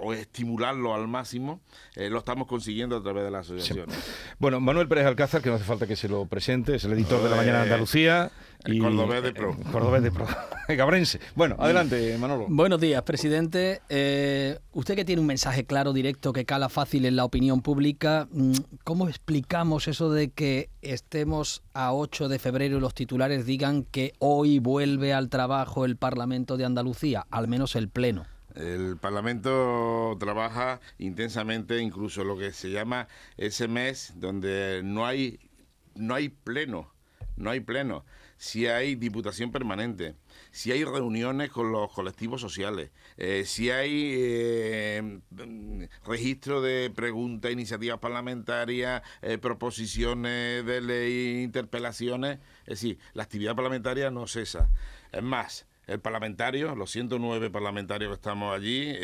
o 0.00 0.12
estimularlo 0.12 0.94
al 0.94 1.08
máximo, 1.08 1.60
eh, 1.94 2.08
lo 2.10 2.18
estamos 2.18 2.46
consiguiendo 2.46 2.96
a 2.96 3.02
través 3.02 3.24
de 3.24 3.30
las 3.30 3.46
asociaciones. 3.46 3.96
Bueno, 4.38 4.60
Manuel 4.60 4.88
Pérez 4.88 5.06
Alcázar, 5.06 5.42
que 5.42 5.48
no 5.48 5.56
hace 5.56 5.64
falta 5.64 5.86
que 5.86 5.96
se 5.96 6.08
lo 6.08 6.26
presente, 6.26 6.76
es 6.76 6.84
el 6.84 6.92
editor 6.92 7.22
de 7.22 7.30
La 7.30 7.36
Mañana 7.36 7.58
de 7.58 7.64
Andalucía. 7.64 8.30
Y, 8.66 8.78
Cordobés 8.78 9.22
de 9.22 9.32
Pro. 9.32 9.56
Cordobés 9.72 10.02
de 10.02 10.10
Pro. 10.10 10.26
Cabrense. 10.66 11.20
Bueno, 11.34 11.56
adelante, 11.58 12.16
Manolo. 12.18 12.46
Buenos 12.48 12.80
días, 12.80 13.02
presidente. 13.02 13.80
Eh, 13.88 14.58
usted 14.72 14.94
que 14.94 15.04
tiene 15.04 15.20
un 15.20 15.26
mensaje 15.26 15.64
claro, 15.64 15.92
directo, 15.92 16.32
que 16.32 16.44
cala 16.44 16.68
fácil 16.68 17.04
en 17.06 17.16
la 17.16 17.24
opinión 17.24 17.62
pública, 17.62 18.28
mm, 18.30 18.52
¿cómo 18.84 19.08
explicamos 19.08 19.88
eso 19.88 20.12
de 20.12 20.30
que 20.30 20.70
estemos 20.82 21.62
a 21.74 21.92
8 21.92 22.28
de 22.28 22.38
febrero 22.38 22.76
y 22.76 22.80
los 22.80 22.94
titulares 22.94 23.46
digan 23.46 23.84
que 23.84 24.12
hoy 24.18 24.58
vuelve 24.58 25.12
al 25.12 25.28
trabajo 25.28 25.84
el 25.84 25.96
Parlamento 25.96 26.56
de 26.56 26.64
Andalucía, 26.64 27.26
al 27.30 27.48
menos 27.48 27.74
el 27.76 27.88
Pleno? 27.88 28.26
El 28.54 28.96
Parlamento 28.96 30.16
trabaja 30.18 30.80
intensamente, 30.98 31.80
incluso 31.80 32.24
lo 32.24 32.36
que 32.36 32.52
se 32.52 32.70
llama 32.70 33.08
ese 33.36 33.68
mes 33.68 34.12
donde 34.16 34.82
no 34.84 35.06
hay, 35.06 35.38
no 35.94 36.14
hay 36.14 36.28
pleno, 36.28 36.92
no 37.36 37.50
hay 37.50 37.60
pleno. 37.60 38.04
Si 38.40 38.66
hay 38.66 38.94
diputación 38.94 39.52
permanente, 39.52 40.14
si 40.50 40.72
hay 40.72 40.82
reuniones 40.82 41.50
con 41.50 41.72
los 41.72 41.92
colectivos 41.92 42.40
sociales, 42.40 42.90
eh, 43.18 43.44
si 43.44 43.68
hay 43.68 44.14
eh, 44.16 45.20
registro 46.06 46.62
de 46.62 46.88
preguntas, 46.88 47.52
iniciativas 47.52 47.98
parlamentarias, 47.98 49.02
eh, 49.20 49.36
proposiciones 49.36 50.64
de 50.64 50.80
ley, 50.80 51.42
interpelaciones, 51.42 52.38
es 52.62 52.80
decir, 52.80 52.98
la 53.12 53.24
actividad 53.24 53.54
parlamentaria 53.54 54.10
no 54.10 54.26
cesa. 54.26 54.70
Es 55.12 55.22
más, 55.22 55.66
el 55.86 56.00
parlamentario, 56.00 56.74
los 56.74 56.90
109 56.92 57.50
parlamentarios 57.50 58.08
que 58.08 58.14
estamos 58.14 58.56
allí, 58.56 58.94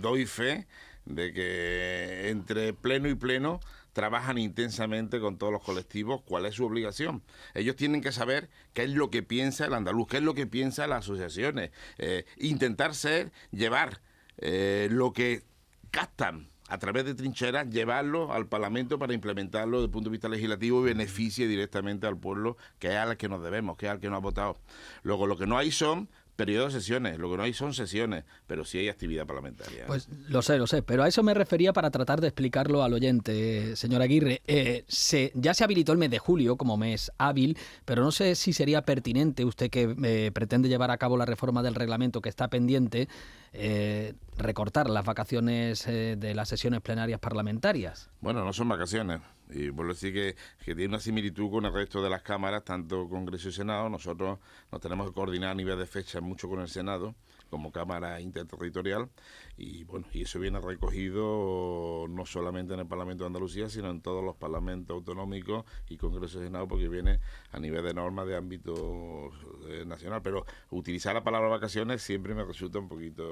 doy 0.00 0.24
fe 0.24 0.66
de 1.04 1.34
que 1.34 2.30
entre 2.30 2.72
pleno 2.72 3.10
y 3.10 3.16
pleno 3.16 3.60
trabajan 3.92 4.38
intensamente 4.38 5.20
con 5.20 5.38
todos 5.38 5.52
los 5.52 5.62
colectivos, 5.62 6.22
cuál 6.22 6.46
es 6.46 6.54
su 6.54 6.64
obligación. 6.64 7.22
Ellos 7.54 7.76
tienen 7.76 8.00
que 8.00 8.12
saber 8.12 8.48
qué 8.72 8.84
es 8.84 8.90
lo 8.90 9.10
que 9.10 9.22
piensa 9.22 9.66
el 9.66 9.74
andaluz, 9.74 10.08
qué 10.08 10.18
es 10.18 10.22
lo 10.22 10.34
que 10.34 10.46
piensa 10.46 10.86
las 10.86 11.00
asociaciones, 11.00 11.70
eh, 11.98 12.24
intentar 12.38 12.94
ser, 12.94 13.32
llevar 13.50 14.00
eh, 14.38 14.88
lo 14.90 15.12
que 15.12 15.42
captan 15.90 16.48
a 16.68 16.78
través 16.78 17.04
de 17.04 17.14
trincheras, 17.14 17.68
llevarlo 17.68 18.32
al 18.32 18.46
Parlamento 18.46 18.98
para 18.98 19.12
implementarlo 19.12 19.76
desde 19.76 19.86
el 19.86 19.90
punto 19.90 20.08
de 20.08 20.12
vista 20.12 20.30
legislativo 20.30 20.80
y 20.80 20.84
beneficie 20.84 21.46
directamente 21.46 22.06
al 22.06 22.16
pueblo, 22.16 22.56
que 22.78 22.88
es 22.88 22.96
al 22.96 23.18
que 23.18 23.28
nos 23.28 23.42
debemos, 23.42 23.76
que 23.76 23.86
es 23.86 23.92
al 23.92 24.00
que 24.00 24.08
nos 24.08 24.16
ha 24.16 24.20
votado. 24.20 24.56
Luego, 25.02 25.26
lo 25.26 25.36
que 25.36 25.46
no 25.46 25.58
hay 25.58 25.70
son 25.70 26.08
periodo 26.36 26.66
de 26.66 26.72
sesiones, 26.72 27.18
lo 27.18 27.30
que 27.30 27.36
no 27.36 27.42
hay 27.42 27.52
son 27.52 27.74
sesiones, 27.74 28.24
pero 28.46 28.64
sí 28.64 28.78
hay 28.78 28.88
actividad 28.88 29.26
parlamentaria. 29.26 29.86
Pues 29.86 30.08
lo 30.28 30.42
sé, 30.42 30.58
lo 30.58 30.66
sé, 30.66 30.82
pero 30.82 31.02
a 31.02 31.08
eso 31.08 31.22
me 31.22 31.34
refería 31.34 31.72
para 31.72 31.90
tratar 31.90 32.20
de 32.20 32.28
explicarlo 32.28 32.82
al 32.82 32.94
oyente, 32.94 33.76
señor 33.76 34.02
Aguirre. 34.02 34.42
Eh, 34.46 34.84
se, 34.88 35.32
ya 35.34 35.54
se 35.54 35.64
habilitó 35.64 35.92
el 35.92 35.98
mes 35.98 36.10
de 36.10 36.18
julio 36.18 36.56
como 36.56 36.76
mes 36.76 37.12
hábil, 37.18 37.58
pero 37.84 38.02
no 38.02 38.12
sé 38.12 38.34
si 38.34 38.52
sería 38.52 38.82
pertinente, 38.82 39.44
usted 39.44 39.70
que 39.70 39.94
eh, 40.04 40.30
pretende 40.32 40.68
llevar 40.68 40.90
a 40.90 40.98
cabo 40.98 41.16
la 41.16 41.26
reforma 41.26 41.62
del 41.62 41.74
reglamento 41.74 42.20
que 42.20 42.28
está 42.28 42.48
pendiente, 42.48 43.08
eh, 43.52 44.14
recortar 44.38 44.88
las 44.88 45.04
vacaciones 45.04 45.84
de 45.86 46.34
las 46.34 46.48
sesiones 46.48 46.80
plenarias 46.80 47.20
parlamentarias. 47.20 48.10
Bueno, 48.20 48.44
no 48.44 48.52
son 48.52 48.68
vacaciones. 48.68 49.20
Y 49.50 49.68
vuelvo 49.68 49.92
a 49.92 49.94
decir 49.94 50.14
que, 50.14 50.36
que, 50.64 50.74
tiene 50.74 50.88
una 50.88 51.00
similitud 51.00 51.50
con 51.50 51.66
el 51.66 51.72
resto 51.72 52.02
de 52.02 52.08
las 52.08 52.22
cámaras, 52.22 52.64
tanto 52.64 53.08
Congreso 53.08 53.50
y 53.50 53.52
Senado. 53.52 53.88
Nosotros 53.88 54.38
nos 54.70 54.80
tenemos 54.80 55.08
que 55.08 55.12
coordinar 55.12 55.50
a 55.50 55.54
nivel 55.54 55.78
de 55.78 55.86
fecha 55.86 56.20
mucho 56.20 56.48
con 56.48 56.60
el 56.60 56.68
Senado, 56.68 57.14
como 57.52 57.70
Cámara 57.70 58.18
Interterritorial. 58.18 59.10
Y 59.58 59.84
bueno, 59.84 60.06
y 60.10 60.22
eso 60.22 60.40
viene 60.40 60.58
recogido 60.58 62.06
no 62.08 62.24
solamente 62.24 62.72
en 62.72 62.80
el 62.80 62.86
Parlamento 62.86 63.24
de 63.24 63.26
Andalucía, 63.26 63.68
sino 63.68 63.90
en 63.90 64.00
todos 64.00 64.24
los 64.24 64.36
parlamentos 64.36 64.94
autonómicos 64.94 65.66
y 65.90 65.98
Congreso 65.98 66.40
y 66.40 66.46
Senado, 66.46 66.66
porque 66.66 66.88
viene 66.88 67.20
a 67.50 67.60
nivel 67.60 67.84
de 67.84 67.92
normas 67.92 68.26
de 68.26 68.36
ámbito 68.36 69.30
eh, 69.68 69.84
nacional. 69.86 70.22
Pero 70.22 70.46
utilizar 70.70 71.12
la 71.12 71.22
palabra 71.22 71.48
vacaciones 71.48 72.00
siempre 72.00 72.34
me 72.34 72.42
resulta 72.42 72.78
un 72.78 72.88
poquito 72.88 73.22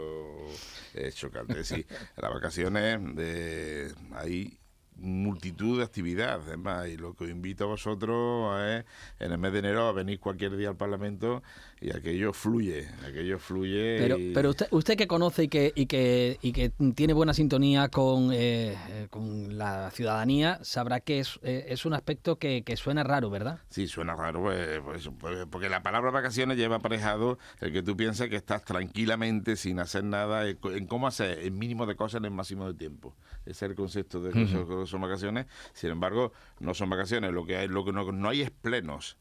eh, 0.93 1.11
chocante. 1.15 1.55
Decir, 1.55 1.87
las 2.19 2.31
vacaciones 2.31 3.17
de 3.17 3.91
ahí 4.13 4.61
multitud 5.01 5.79
de 5.79 5.85
actividades. 5.85 6.47
Además, 6.47 6.89
y 6.89 6.97
lo 6.97 7.15
que 7.15 7.25
os 7.25 7.31
invito 7.31 7.65
a 7.65 7.69
vosotros 7.69 8.61
es 8.61 8.85
en 9.19 9.33
el 9.33 9.39
mes 9.39 9.53
de 9.53 9.61
enero 9.61 9.87
a 9.87 9.93
venir 9.93 10.21
cualquier 10.21 10.57
día 10.57 10.69
al 10.69 10.77
Parlamento 10.77 11.43
y 11.81 11.97
aquello 11.97 12.35
fluye, 12.35 12.89
aquello 13.09 13.39
fluye. 13.39 13.99
Pero, 13.99 14.17
pero 14.35 14.51
usted, 14.51 14.67
usted 14.71 14.97
que 14.99 15.07
conoce 15.07 15.45
y 15.45 15.49
que, 15.49 15.73
y 15.75 15.87
que, 15.87 16.39
y 16.43 16.53
que 16.53 16.71
tiene 16.95 17.15
buena 17.15 17.33
sintonía 17.33 17.89
con, 17.89 18.31
eh, 18.33 18.77
con 19.09 19.57
la 19.57 19.91
ciudadanía, 19.91 20.59
sabrá 20.63 21.01
que 21.01 21.21
es, 21.21 21.41
eh, 21.43 21.67
es 21.69 21.87
un 21.87 21.95
aspecto 21.95 22.37
que, 22.37 22.63
que, 22.65 22.77
suena 22.77 23.03
raro, 23.03 23.31
¿verdad? 23.31 23.61
Sí, 23.71 23.87
suena 23.87 24.15
raro, 24.15 24.43
pues, 24.43 24.81
pues, 24.85 25.11
pues, 25.19 25.47
porque 25.51 25.71
la 25.71 25.83
palabra 25.83 26.11
vacaciones 26.11 26.59
lleva 26.59 26.77
aparejado 26.77 27.39
el 27.61 27.73
que 27.73 27.83
tú 27.83 27.97
piensas 27.97 28.29
que 28.29 28.37
estás 28.37 28.63
tranquilamente 28.63 29.57
sin 29.57 29.79
hacer 29.79 30.05
nada, 30.05 30.47
en 30.47 30.87
cómo 30.87 31.07
hacer 31.07 31.39
el 31.39 31.53
mínimo 31.53 31.87
de 31.87 31.97
cosas 31.97 32.19
en 32.19 32.27
el 32.27 32.33
máximo 32.33 32.67
de 32.67 32.75
tiempo. 32.75 33.17
Ese 33.47 33.65
es 33.65 33.71
el 33.71 33.75
concepto 33.75 34.21
de 34.21 34.33
que 34.33 34.87
son 34.87 35.01
vacaciones. 35.01 35.47
Sin 35.73 35.91
embargo, 35.91 36.33
no 36.59 36.75
son 36.75 36.91
vacaciones, 36.91 37.33
lo 37.33 37.47
que 37.47 37.57
hay, 37.57 37.69
lo 37.69 37.87
que 37.87 37.93
no, 37.93 38.13
no 38.13 38.29
hay 38.29 38.43
es 38.43 38.51
plenos 38.51 39.17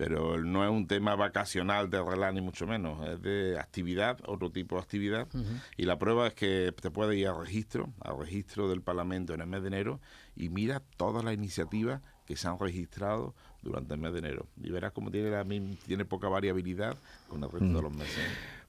pero 0.00 0.42
no 0.42 0.64
es 0.64 0.70
un 0.70 0.86
tema 0.86 1.14
vacacional 1.14 1.90
de 1.90 2.02
relax 2.02 2.32
ni 2.32 2.40
mucho 2.40 2.66
menos, 2.66 3.06
es 3.06 3.20
de 3.20 3.58
actividad, 3.58 4.18
otro 4.24 4.50
tipo 4.50 4.76
de 4.76 4.80
actividad. 4.80 5.28
Y 5.76 5.84
la 5.84 5.98
prueba 5.98 6.26
es 6.26 6.32
que 6.32 6.72
te 6.80 6.90
puedes 6.90 7.18
ir 7.18 7.28
al 7.28 7.38
registro, 7.38 7.92
al 8.00 8.18
registro 8.18 8.70
del 8.70 8.80
Parlamento 8.80 9.34
en 9.34 9.42
el 9.42 9.46
mes 9.46 9.60
de 9.60 9.68
enero 9.68 10.00
y 10.34 10.48
mira 10.48 10.80
todas 10.96 11.22
las 11.22 11.34
iniciativas 11.34 12.00
que 12.24 12.34
se 12.34 12.48
han 12.48 12.58
registrado 12.58 13.34
durante 13.60 13.92
el 13.92 14.00
mes 14.00 14.14
de 14.14 14.20
enero. 14.20 14.46
Y 14.62 14.70
verás 14.70 14.92
cómo 14.92 15.10
tiene, 15.10 15.28
la, 15.28 15.44
tiene 15.84 16.06
poca 16.06 16.30
variabilidad 16.30 16.96
con 17.28 17.44
el 17.44 17.50
resto 17.50 17.66
de 17.66 17.82
los 17.82 17.92
meses. 17.92 18.24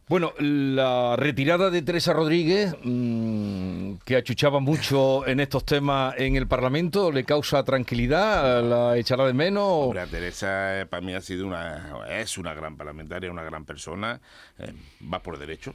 Bueno, 0.08 0.34
la 0.40 1.16
retirada 1.16 1.70
de 1.70 1.82
Teresa 1.82 2.12
Rodríguez, 2.12 2.76
mmm, 2.84 3.94
que 4.04 4.18
achuchaba 4.18 4.60
mucho 4.60 5.26
en 5.26 5.40
estos 5.40 5.64
temas 5.64 6.16
en 6.18 6.36
el 6.36 6.48
Parlamento, 6.48 7.12
¿le 7.12 7.24
causa 7.24 7.64
tranquilidad? 7.64 8.62
¿La 8.62 8.98
echará 8.98 9.26
de 9.26 9.34
menos? 9.34 9.64
Hombre, 9.64 10.06
Teresa 10.08 10.82
eh, 10.82 10.86
para 10.86 11.02
mí 11.02 11.14
ha 11.14 11.22
sido 11.22 11.48
una, 11.48 11.94
es 12.10 12.38
una 12.38 12.54
gran 12.54 12.76
parlamentaria, 12.76 13.32
una 13.32 13.44
gran 13.44 13.64
persona, 13.64 14.20
eh, 14.60 14.74
va 15.02 15.22
por 15.22 15.40
derecho. 15.40 15.74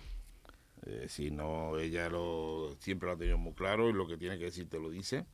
Eh, 0.87 1.07
si 1.09 1.31
no, 1.31 1.79
ella 1.79 2.09
lo, 2.09 2.77
siempre 2.79 3.09
lo 3.09 3.15
ha 3.15 3.19
tenido 3.19 3.39
muy 3.39 3.55
claro 3.55 3.89
y 3.89 3.93
lo 3.93 4.07
que 4.07 4.19
tiene 4.19 4.39
que 4.39 4.45
decir 4.45 4.69
te 4.69 4.79
lo 4.79 4.91
dice. 4.91 5.25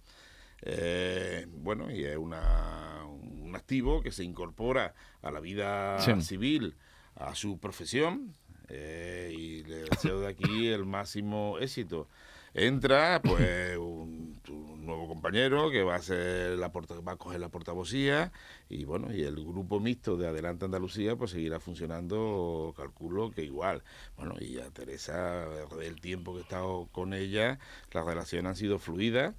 Eh, 0.62 1.46
bueno, 1.48 1.90
y 1.90 2.04
es 2.04 2.16
una, 2.16 3.04
un 3.04 3.52
activo 3.56 4.00
que 4.00 4.12
se 4.12 4.22
incorpora 4.22 4.94
a 5.20 5.30
la 5.30 5.40
vida 5.40 5.98
sí. 5.98 6.22
civil, 6.22 6.76
a 7.16 7.34
su 7.34 7.58
profesión, 7.58 8.34
eh, 8.68 9.34
y 9.36 9.64
le 9.64 9.84
deseo 9.84 10.20
de 10.20 10.28
aquí 10.28 10.68
el 10.68 10.84
máximo 10.84 11.58
éxito. 11.58 12.08
Entra, 12.54 13.22
pues, 13.22 13.78
un, 13.78 14.38
nuevo 14.84 15.08
compañero 15.08 15.70
que 15.70 15.82
va 15.82 15.94
a 15.94 16.02
ser 16.02 16.58
la 16.58 16.70
porta, 16.70 16.94
va 17.00 17.12
a 17.12 17.16
coger 17.16 17.40
la 17.40 17.48
portavocía 17.48 18.32
y 18.68 18.84
bueno, 18.84 19.14
y 19.14 19.22
el 19.22 19.36
grupo 19.36 19.80
mixto 19.80 20.16
de 20.16 20.26
Adelante 20.26 20.64
Andalucía 20.64 21.16
pues 21.16 21.30
seguirá 21.30 21.60
funcionando, 21.60 22.74
calculo 22.76 23.30
que 23.30 23.42
igual. 23.42 23.82
Bueno, 24.16 24.34
y 24.40 24.58
a 24.58 24.68
Teresa, 24.70 25.46
el 25.80 26.00
tiempo 26.00 26.32
que 26.32 26.40
he 26.40 26.42
estado 26.42 26.88
con 26.92 27.14
ella, 27.14 27.58
las 27.92 28.04
relaciones 28.04 28.50
han 28.50 28.56
sido 28.56 28.78
fluidas 28.78 29.34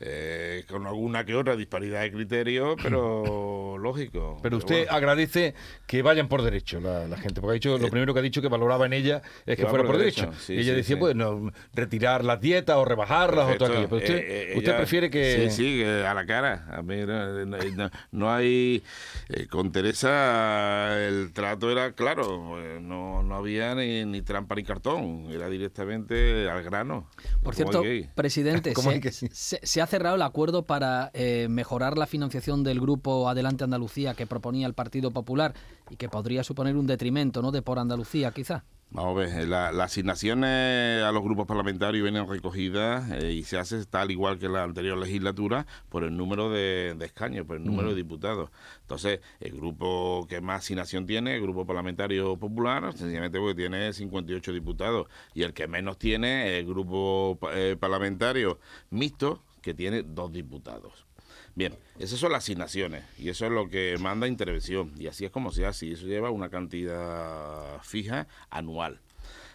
eh, 0.00 0.64
con 0.68 0.86
alguna 0.86 1.24
que 1.24 1.34
otra 1.34 1.56
disparidad 1.56 2.02
de 2.02 2.12
criterio, 2.12 2.76
pero 2.82 3.78
lógico. 3.78 4.38
Pero 4.42 4.56
usted 4.58 4.84
bueno. 4.84 4.92
agradece 4.92 5.54
que 5.86 6.02
vayan 6.02 6.28
por 6.28 6.42
derecho 6.42 6.80
la, 6.80 7.06
la, 7.06 7.16
gente, 7.16 7.40
porque 7.40 7.52
ha 7.52 7.54
dicho, 7.54 7.78
lo 7.78 7.88
primero 7.88 8.12
que 8.12 8.20
ha 8.20 8.22
dicho 8.22 8.42
que 8.42 8.48
valoraba 8.48 8.86
en 8.86 8.92
ella 8.92 9.22
es 9.46 9.56
que, 9.56 9.62
que 9.62 9.68
fuera 9.68 9.84
por, 9.84 9.92
por 9.92 9.98
derecho. 9.98 10.26
derecho. 10.26 10.40
Sí, 10.40 10.54
ella 10.54 10.72
sí, 10.72 10.76
decía, 10.76 10.96
sí. 10.96 11.00
pues, 11.00 11.14
no, 11.14 11.52
retirar 11.72 12.24
las 12.24 12.40
dietas 12.40 12.76
o 12.76 12.84
rebajarlas 12.84 13.46
Perfecto. 13.46 13.64
o 13.64 13.68
todo 13.68 13.76
aquello. 13.76 13.88
Pero 13.88 14.02
usted, 14.02 14.16
eh, 14.16 14.52
eh, 14.52 14.58
usted 14.58 14.76
prefiere 14.76 15.10
que... 15.10 15.50
Sí, 15.50 15.56
sí, 15.56 15.84
a 15.84 16.14
la 16.14 16.26
cara. 16.26 16.66
A 16.70 16.82
mí 16.82 16.96
no, 17.06 17.44
no, 17.44 17.90
no 18.12 18.32
hay... 18.32 18.82
Eh, 19.28 19.46
con 19.46 19.72
Teresa 19.72 20.98
el 21.06 21.32
trato 21.32 21.70
era 21.70 21.92
claro, 21.92 22.58
no, 22.80 23.22
no 23.22 23.36
había 23.36 23.74
ni, 23.74 24.04
ni, 24.04 24.22
trampa 24.22 24.54
ni 24.54 24.64
cartón, 24.64 25.28
era 25.30 25.48
directamente 25.48 26.48
al 26.48 26.62
grano. 26.62 27.08
Por 27.42 27.54
cierto, 27.54 27.82
presidente, 28.14 28.74
se, 29.10 29.28
se, 29.32 29.60
se 29.62 29.82
ha 29.84 29.86
cerrado 29.86 30.16
el 30.16 30.22
acuerdo 30.22 30.62
para 30.62 31.10
eh, 31.12 31.46
mejorar 31.50 31.98
la 31.98 32.06
financiación 32.06 32.64
del 32.64 32.80
grupo 32.80 33.28
Adelante 33.28 33.64
Andalucía 33.64 34.14
que 34.14 34.26
proponía 34.26 34.66
el 34.66 34.72
Partido 34.72 35.10
Popular 35.10 35.52
y 35.90 35.96
que 35.96 36.08
podría 36.08 36.42
suponer 36.42 36.74
un 36.76 36.86
detrimento 36.86 37.42
¿no? 37.42 37.52
de 37.52 37.60
por 37.60 37.78
Andalucía, 37.78 38.32
quizá. 38.32 38.64
Vamos 38.90 39.16
a 39.16 39.18
ver, 39.18 39.48
la, 39.48 39.72
las 39.72 39.86
asignaciones 39.92 41.02
a 41.02 41.12
los 41.12 41.22
grupos 41.22 41.46
parlamentarios 41.46 42.02
vienen 42.02 42.28
recogidas 42.28 43.10
eh, 43.10 43.32
y 43.32 43.42
se 43.42 43.58
hace 43.58 43.84
tal 43.84 44.10
igual 44.10 44.38
que 44.38 44.48
la 44.48 44.62
anterior 44.62 44.96
legislatura 44.96 45.66
por 45.90 46.04
el 46.04 46.16
número 46.16 46.48
de, 46.48 46.94
de 46.96 47.04
escaños, 47.04 47.44
por 47.44 47.56
el 47.56 47.64
número 47.64 47.88
mm. 47.88 47.90
de 47.90 47.96
diputados. 47.96 48.50
Entonces, 48.82 49.20
el 49.40 49.52
grupo 49.52 50.26
que 50.28 50.40
más 50.40 50.60
asignación 50.60 51.06
tiene, 51.06 51.34
el 51.34 51.42
Grupo 51.42 51.66
Parlamentario 51.66 52.38
Popular, 52.38 52.96
sencillamente 52.96 53.38
porque 53.38 53.56
tiene 53.56 53.92
58 53.92 54.52
diputados, 54.52 55.08
y 55.34 55.42
el 55.42 55.52
que 55.52 55.66
menos 55.66 55.98
tiene, 55.98 56.58
el 56.58 56.66
Grupo 56.66 57.38
eh, 57.52 57.76
Parlamentario 57.78 58.60
Mixto, 58.90 59.42
que 59.64 59.74
tiene 59.74 60.02
dos 60.02 60.30
diputados. 60.30 61.06
Bien, 61.54 61.76
esas 61.98 62.18
son 62.18 62.32
las 62.32 62.44
asignaciones 62.44 63.04
y 63.18 63.28
eso 63.28 63.46
es 63.46 63.52
lo 63.52 63.68
que 63.68 63.96
manda 63.98 64.28
intervención 64.28 64.92
y 64.98 65.06
así 65.06 65.24
es 65.24 65.30
como 65.30 65.52
se 65.52 65.64
hace 65.66 65.90
eso 65.92 66.06
lleva 66.06 66.30
una 66.30 66.50
cantidad 66.50 67.80
fija 67.82 68.28
anual. 68.50 69.00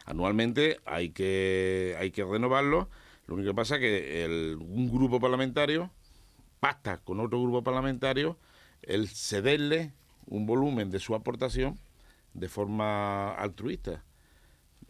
Anualmente 0.06 0.80
hay 0.86 1.12
que, 1.12 1.96
hay 2.00 2.10
que 2.12 2.26
renovarlo, 2.26 2.90
lo 3.28 3.36
único 3.36 3.52
que 3.52 3.56
pasa 3.56 3.76
es 3.76 3.82
que 3.82 4.56
un 4.60 4.90
grupo 4.90 5.20
parlamentario 5.20 5.92
pacta 6.60 6.98
con 6.98 7.20
otro 7.20 7.42
grupo 7.42 7.64
parlamentario 7.64 8.38
el 8.82 9.08
cederle 9.08 9.94
un 10.26 10.46
volumen 10.46 10.90
de 10.90 11.00
su 11.00 11.14
aportación 11.14 11.80
de 12.34 12.50
forma 12.50 13.34
altruista. 13.34 14.04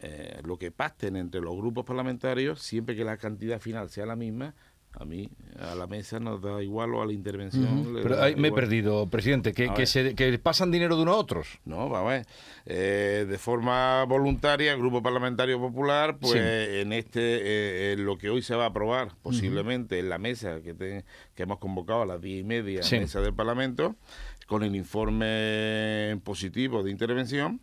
Eh, 0.01 0.41
lo 0.45 0.57
que 0.57 0.71
pacten 0.71 1.17
entre 1.17 1.41
los 1.41 1.55
grupos 1.57 1.83
parlamentarios, 1.83 2.61
siempre 2.61 2.95
que 2.95 3.03
la 3.03 3.17
cantidad 3.17 3.59
final 3.59 3.89
sea 3.89 4.05
la 4.05 4.15
misma, 4.15 4.55
a 4.93 5.05
mí, 5.05 5.29
a 5.59 5.75
la 5.75 5.87
mesa 5.87 6.19
nos 6.19 6.41
da 6.41 6.61
igual 6.63 6.93
o 6.95 7.01
a 7.01 7.05
la 7.05 7.13
intervención. 7.13 7.79
Uh 7.79 7.85
-huh. 7.85 8.03
Pero 8.03 8.21
ahí 8.21 8.35
me 8.35 8.47
he 8.47 8.51
perdido, 8.51 9.07
presidente, 9.07 9.53
que, 9.53 9.71
que, 9.73 9.85
se, 9.85 10.15
que, 10.15 10.37
pasan 10.39 10.71
dinero 10.71 10.95
de 10.95 11.03
unos 11.03 11.15
a 11.15 11.17
otros. 11.17 11.59
No, 11.65 11.89
vamos 11.89 12.11
a 12.11 12.15
ver. 12.15 12.25
Eh, 12.65 13.25
de 13.29 13.37
forma 13.37 14.03
voluntaria, 14.05 14.73
el 14.73 14.79
Grupo 14.79 15.01
Parlamentario 15.01 15.59
Popular, 15.59 16.17
pues 16.19 16.33
sí. 16.33 16.39
en 16.39 16.93
este, 16.93 17.19
eh, 17.21 17.93
en 17.93 18.05
lo 18.05 18.17
que 18.17 18.29
hoy 18.29 18.41
se 18.41 18.55
va 18.55 18.65
a 18.65 18.67
aprobar, 18.67 19.09
posiblemente 19.21 19.95
uh 19.95 19.99
-huh. 19.99 20.03
en 20.03 20.09
la 20.09 20.17
mesa 20.17 20.61
que, 20.61 20.73
te, 20.73 21.05
que 21.35 21.43
hemos 21.43 21.59
convocado 21.59 22.01
a 22.01 22.05
las 22.05 22.21
diez 22.21 22.41
y 22.41 22.43
media, 22.43 22.83
sí. 22.83 22.99
mesa 22.99 23.21
del 23.21 23.33
Parlamento, 23.33 23.95
con 24.47 24.63
el 24.63 24.75
informe 24.75 26.19
positivo 26.23 26.81
de 26.83 26.91
intervención, 26.91 27.61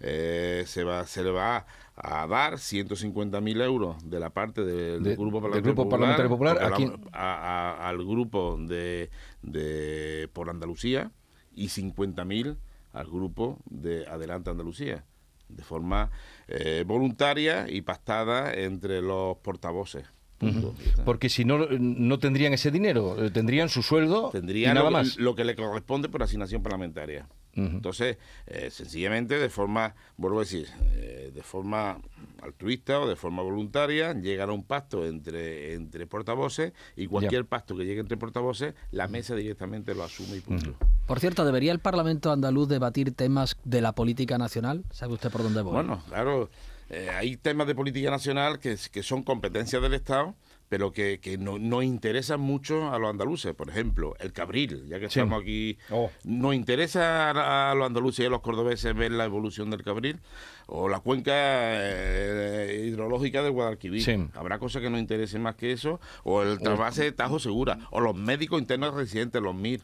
eh, 0.00 0.62
se, 0.66 0.84
va, 0.84 1.04
se 1.06 1.24
le 1.24 1.30
va 1.30 1.56
a 1.56 1.66
dar 2.02 2.54
150.000 2.54 3.62
euros 3.62 3.96
de 4.08 4.20
la 4.20 4.30
parte 4.30 4.64
de, 4.64 4.92
del 4.92 5.02
de, 5.02 5.16
Grupo 5.16 5.40
Parlamentario 5.40 5.74
Grupo 5.74 5.84
Popular, 5.84 6.16
Parlamentario 6.16 6.30
Popular 6.30 6.72
aquí... 6.72 7.10
a, 7.12 7.34
a, 7.82 7.88
al 7.88 7.98
grupo 7.98 8.56
de, 8.58 9.10
de 9.42 10.28
por 10.32 10.50
Andalucía 10.50 11.10
y 11.54 11.66
50.000 11.68 12.56
al 12.92 13.06
grupo 13.06 13.58
de 13.66 14.06
Adelante 14.06 14.50
Andalucía 14.50 15.04
de 15.48 15.62
forma 15.62 16.10
eh, 16.46 16.84
voluntaria 16.86 17.66
y 17.68 17.82
pactada 17.82 18.52
entre 18.52 19.00
los 19.02 19.38
portavoces. 19.38 20.04
Uh 20.40 20.46
-huh. 20.46 21.04
Porque 21.04 21.28
si 21.28 21.44
no, 21.44 21.66
no 21.80 22.18
tendrían 22.18 22.52
ese 22.52 22.70
dinero, 22.70 23.24
eh, 23.24 23.30
tendrían 23.30 23.68
su 23.68 23.82
sueldo 23.82 24.30
tendrían 24.30 24.72
y 24.72 24.74
nada 24.74 24.90
lo, 24.90 24.96
más. 24.98 25.16
lo 25.16 25.34
que 25.34 25.44
le 25.44 25.56
corresponde 25.56 26.08
por 26.08 26.22
asignación 26.22 26.62
parlamentaria. 26.62 27.28
Entonces, 27.66 28.18
eh, 28.46 28.70
sencillamente, 28.70 29.38
de 29.38 29.48
forma, 29.48 29.94
vuelvo 30.16 30.38
a 30.38 30.42
decir, 30.42 30.68
eh, 30.94 31.32
de 31.34 31.42
forma 31.42 31.98
altruista 32.42 33.00
o 33.00 33.08
de 33.08 33.16
forma 33.16 33.42
voluntaria, 33.42 34.12
llegar 34.12 34.48
a 34.50 34.52
un 34.52 34.64
pacto 34.64 35.04
entre, 35.06 35.74
entre 35.74 36.06
portavoces 36.06 36.72
y 36.96 37.06
cualquier 37.06 37.46
pacto 37.46 37.76
que 37.76 37.84
llegue 37.84 38.00
entre 38.00 38.16
portavoces, 38.16 38.74
la 38.92 39.08
mesa 39.08 39.34
directamente 39.34 39.94
lo 39.94 40.04
asume 40.04 40.36
y 40.36 40.40
punto. 40.40 40.74
Por 41.06 41.20
cierto, 41.20 41.44
¿debería 41.44 41.72
el 41.72 41.80
Parlamento 41.80 42.30
andaluz 42.30 42.68
debatir 42.68 43.14
temas 43.14 43.56
de 43.64 43.80
la 43.80 43.92
política 43.92 44.38
nacional? 44.38 44.84
¿Sabe 44.90 45.14
usted 45.14 45.30
por 45.30 45.42
dónde 45.42 45.62
voy? 45.62 45.72
Bueno, 45.72 46.02
claro, 46.08 46.50
eh, 46.90 47.10
hay 47.10 47.36
temas 47.36 47.66
de 47.66 47.74
política 47.74 48.10
nacional 48.10 48.58
que, 48.58 48.76
que 48.90 49.02
son 49.02 49.22
competencias 49.22 49.82
del 49.82 49.94
Estado 49.94 50.34
pero 50.68 50.92
que, 50.92 51.20
que 51.20 51.38
no, 51.38 51.58
no, 51.58 51.82
interesan 51.82 52.40
mucho 52.40 52.92
a 52.92 52.98
los 52.98 53.10
andaluces. 53.10 53.54
Por 53.54 53.70
ejemplo, 53.70 54.14
el 54.20 54.32
cabril, 54.32 54.86
ya 54.88 54.98
que 54.98 55.06
estamos 55.06 55.40
aquí, 55.40 55.78
oh. 55.90 56.10
¿nos 56.24 56.54
interesa 56.54 57.70
a, 57.70 57.74
los 57.74 57.86
andaluces 57.86 58.24
y 58.24 58.26
a 58.26 58.30
los 58.30 58.40
cordobeses 58.40 58.94
ver 58.94 59.12
la 59.12 59.24
evolución 59.24 59.70
del 59.70 59.82
cabril? 59.82 60.20
O 60.66 60.88
la 60.88 61.00
cuenca 61.00 61.32
eh, 61.34 62.84
hidrológica 62.86 63.42
del 63.42 63.52
Guadalquivir. 63.52 64.30
Habrá 64.34 64.58
cosas 64.58 64.82
que 64.82 64.90
nos 64.90 65.00
interesen 65.00 65.42
más 65.42 65.54
que 65.54 65.72
eso. 65.72 66.00
O 66.24 66.42
el 66.42 66.58
trasvase 66.58 67.04
de 67.04 67.12
Tajo 67.12 67.38
Segura. 67.38 67.78
O 67.90 68.00
los 68.00 68.14
médicos 68.14 68.60
internos 68.60 68.94
residentes, 68.94 69.40
los 69.40 69.54
MIR. 69.54 69.80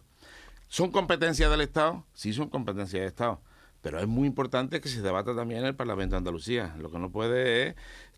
¿Son 0.68 0.90
competencias 0.90 1.50
del 1.50 1.62
Estado? 1.62 2.04
Sí, 2.12 2.32
son 2.32 2.48
competencias 2.48 3.00
del 3.00 3.08
Estado 3.08 3.40
pero 3.84 4.00
es 4.00 4.08
muy 4.08 4.26
importante 4.26 4.80
que 4.80 4.88
se 4.88 5.02
debata 5.02 5.36
también 5.36 5.60
en 5.60 5.66
el 5.66 5.74
Parlamento 5.74 6.14
de 6.14 6.18
Andalucía. 6.18 6.74
Lo 6.78 6.90
que 6.90 6.98
no 6.98 7.10
puede 7.10 7.68
es 7.68 7.74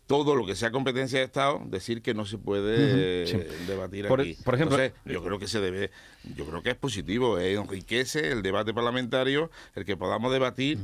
todo 0.07 0.35
lo 0.35 0.45
que 0.45 0.55
sea 0.55 0.71
competencia 0.71 1.19
de 1.19 1.25
Estado, 1.25 1.61
decir 1.65 2.01
que 2.01 2.13
no 2.13 2.25
se 2.25 2.37
puede 2.37 3.25
debatir 3.67 4.07
por, 4.07 4.21
aquí. 4.21 4.37
Por 4.43 4.55
ejemplo, 4.55 4.77
yo 5.05 5.23
creo 5.23 5.37
que 5.37 5.47
se 5.47 5.59
debe, 5.59 5.91
yo 6.35 6.45
creo 6.45 6.63
que 6.63 6.69
es 6.71 6.77
positivo, 6.77 7.37
eh, 7.37 7.53
enriquece 7.53 8.31
el 8.31 8.41
debate 8.41 8.73
parlamentario 8.73 9.51
el 9.75 9.85
que 9.85 9.97
podamos 9.97 10.31
debatir 10.31 10.79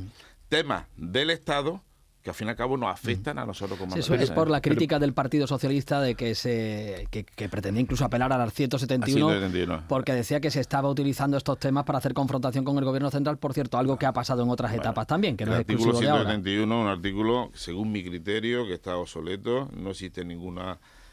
temas 0.50 0.86
del 0.96 1.30
Estado 1.30 1.82
que 2.24 2.30
al 2.30 2.34
fin 2.34 2.46
y 2.46 2.50
al 2.50 2.56
cabo 2.56 2.78
nos 2.78 2.90
afectan 2.90 3.38
a 3.38 3.44
nosotros 3.44 3.78
como 3.78 3.92
sí, 3.92 3.98
Eso 3.98 4.14
es 4.14 4.30
por 4.30 4.48
la 4.48 4.62
crítica 4.62 4.98
del 4.98 5.12
Partido 5.12 5.46
Socialista 5.46 6.00
de 6.00 6.14
que 6.14 6.34
se 6.34 7.06
que, 7.10 7.48
pretendía 7.50 7.82
incluso 7.82 8.02
apelar 8.06 8.32
al 8.32 8.50
171, 8.50 9.28
171, 9.28 9.84
porque 9.88 10.14
decía 10.14 10.40
que 10.40 10.50
se 10.50 10.60
estaba 10.60 10.88
utilizando 10.88 11.36
estos 11.36 11.58
temas 11.58 11.84
para 11.84 11.98
hacer 11.98 12.14
confrontación 12.14 12.64
con 12.64 12.78
el 12.78 12.84
gobierno 12.86 13.10
central, 13.10 13.36
por 13.36 13.52
cierto, 13.52 13.76
algo 13.76 13.98
que 13.98 14.06
ha 14.06 14.14
pasado 14.14 14.42
en 14.42 14.48
otras 14.48 14.72
etapas 14.72 15.06
también, 15.06 15.36
que 15.36 15.44
no 15.44 15.52
el 15.52 15.56
es 15.56 15.60
artículo 15.60 15.98
171, 15.98 16.80
un 16.80 16.88
artículo, 16.88 17.50
según 17.52 17.92
mi 17.92 18.02
criterio, 18.02 18.66
que 18.66 18.72
está 18.72 18.96
obsoleto, 18.96 19.68
no 19.76 19.90
existe 19.90 20.24
ningún 20.24 20.58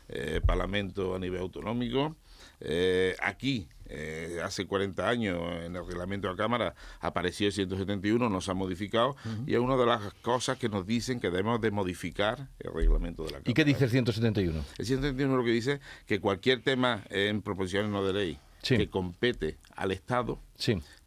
eh, 0.08 0.40
parlamento 0.46 1.14
a 1.14 1.20
nivel 1.20 1.42
autonómico. 1.42 2.16
Eh, 2.62 3.18
aquí 3.22 3.68
eh, 3.94 4.40
hace 4.44 4.66
40 4.66 5.08
años 5.08 5.42
en 5.64 5.76
el 5.76 5.86
reglamento 5.86 6.28
de 6.28 6.34
la 6.34 6.38
Cámara 6.38 6.76
apareció 7.02 7.48
el 7.48 7.54
171, 7.54 8.30
no 8.30 8.42
se 8.42 8.52
ha 8.52 8.54
modificado 8.54 9.16
y 9.46 9.54
es 9.54 9.60
una 9.60 9.76
de 9.76 9.86
las 9.86 10.14
cosas 10.22 10.58
que 10.58 10.70
nos 10.70 10.88
dicen 10.88 11.20
que 11.20 11.30
debemos 11.30 11.60
de 11.60 11.72
modificar 11.72 12.48
el 12.60 12.74
reglamento 12.74 13.24
de 13.24 13.32
la 13.32 13.38
Cámara. 13.38 13.52
¿Y 13.52 13.54
qué 13.54 13.66
dice 13.66 13.84
el 13.84 13.90
171? 13.90 14.64
El 14.78 14.86
171 14.86 15.36
lo 15.36 15.44
que 15.44 15.52
dice 15.52 15.82
que 16.06 16.20
cualquier 16.20 16.62
tema 16.62 17.04
en 17.10 17.42
proposiciones 17.42 17.92
no 17.92 18.04
de 18.06 18.14
ley 18.14 18.40
que 18.62 18.90
compete 18.90 19.58
al 19.76 19.92
Estado 19.92 20.40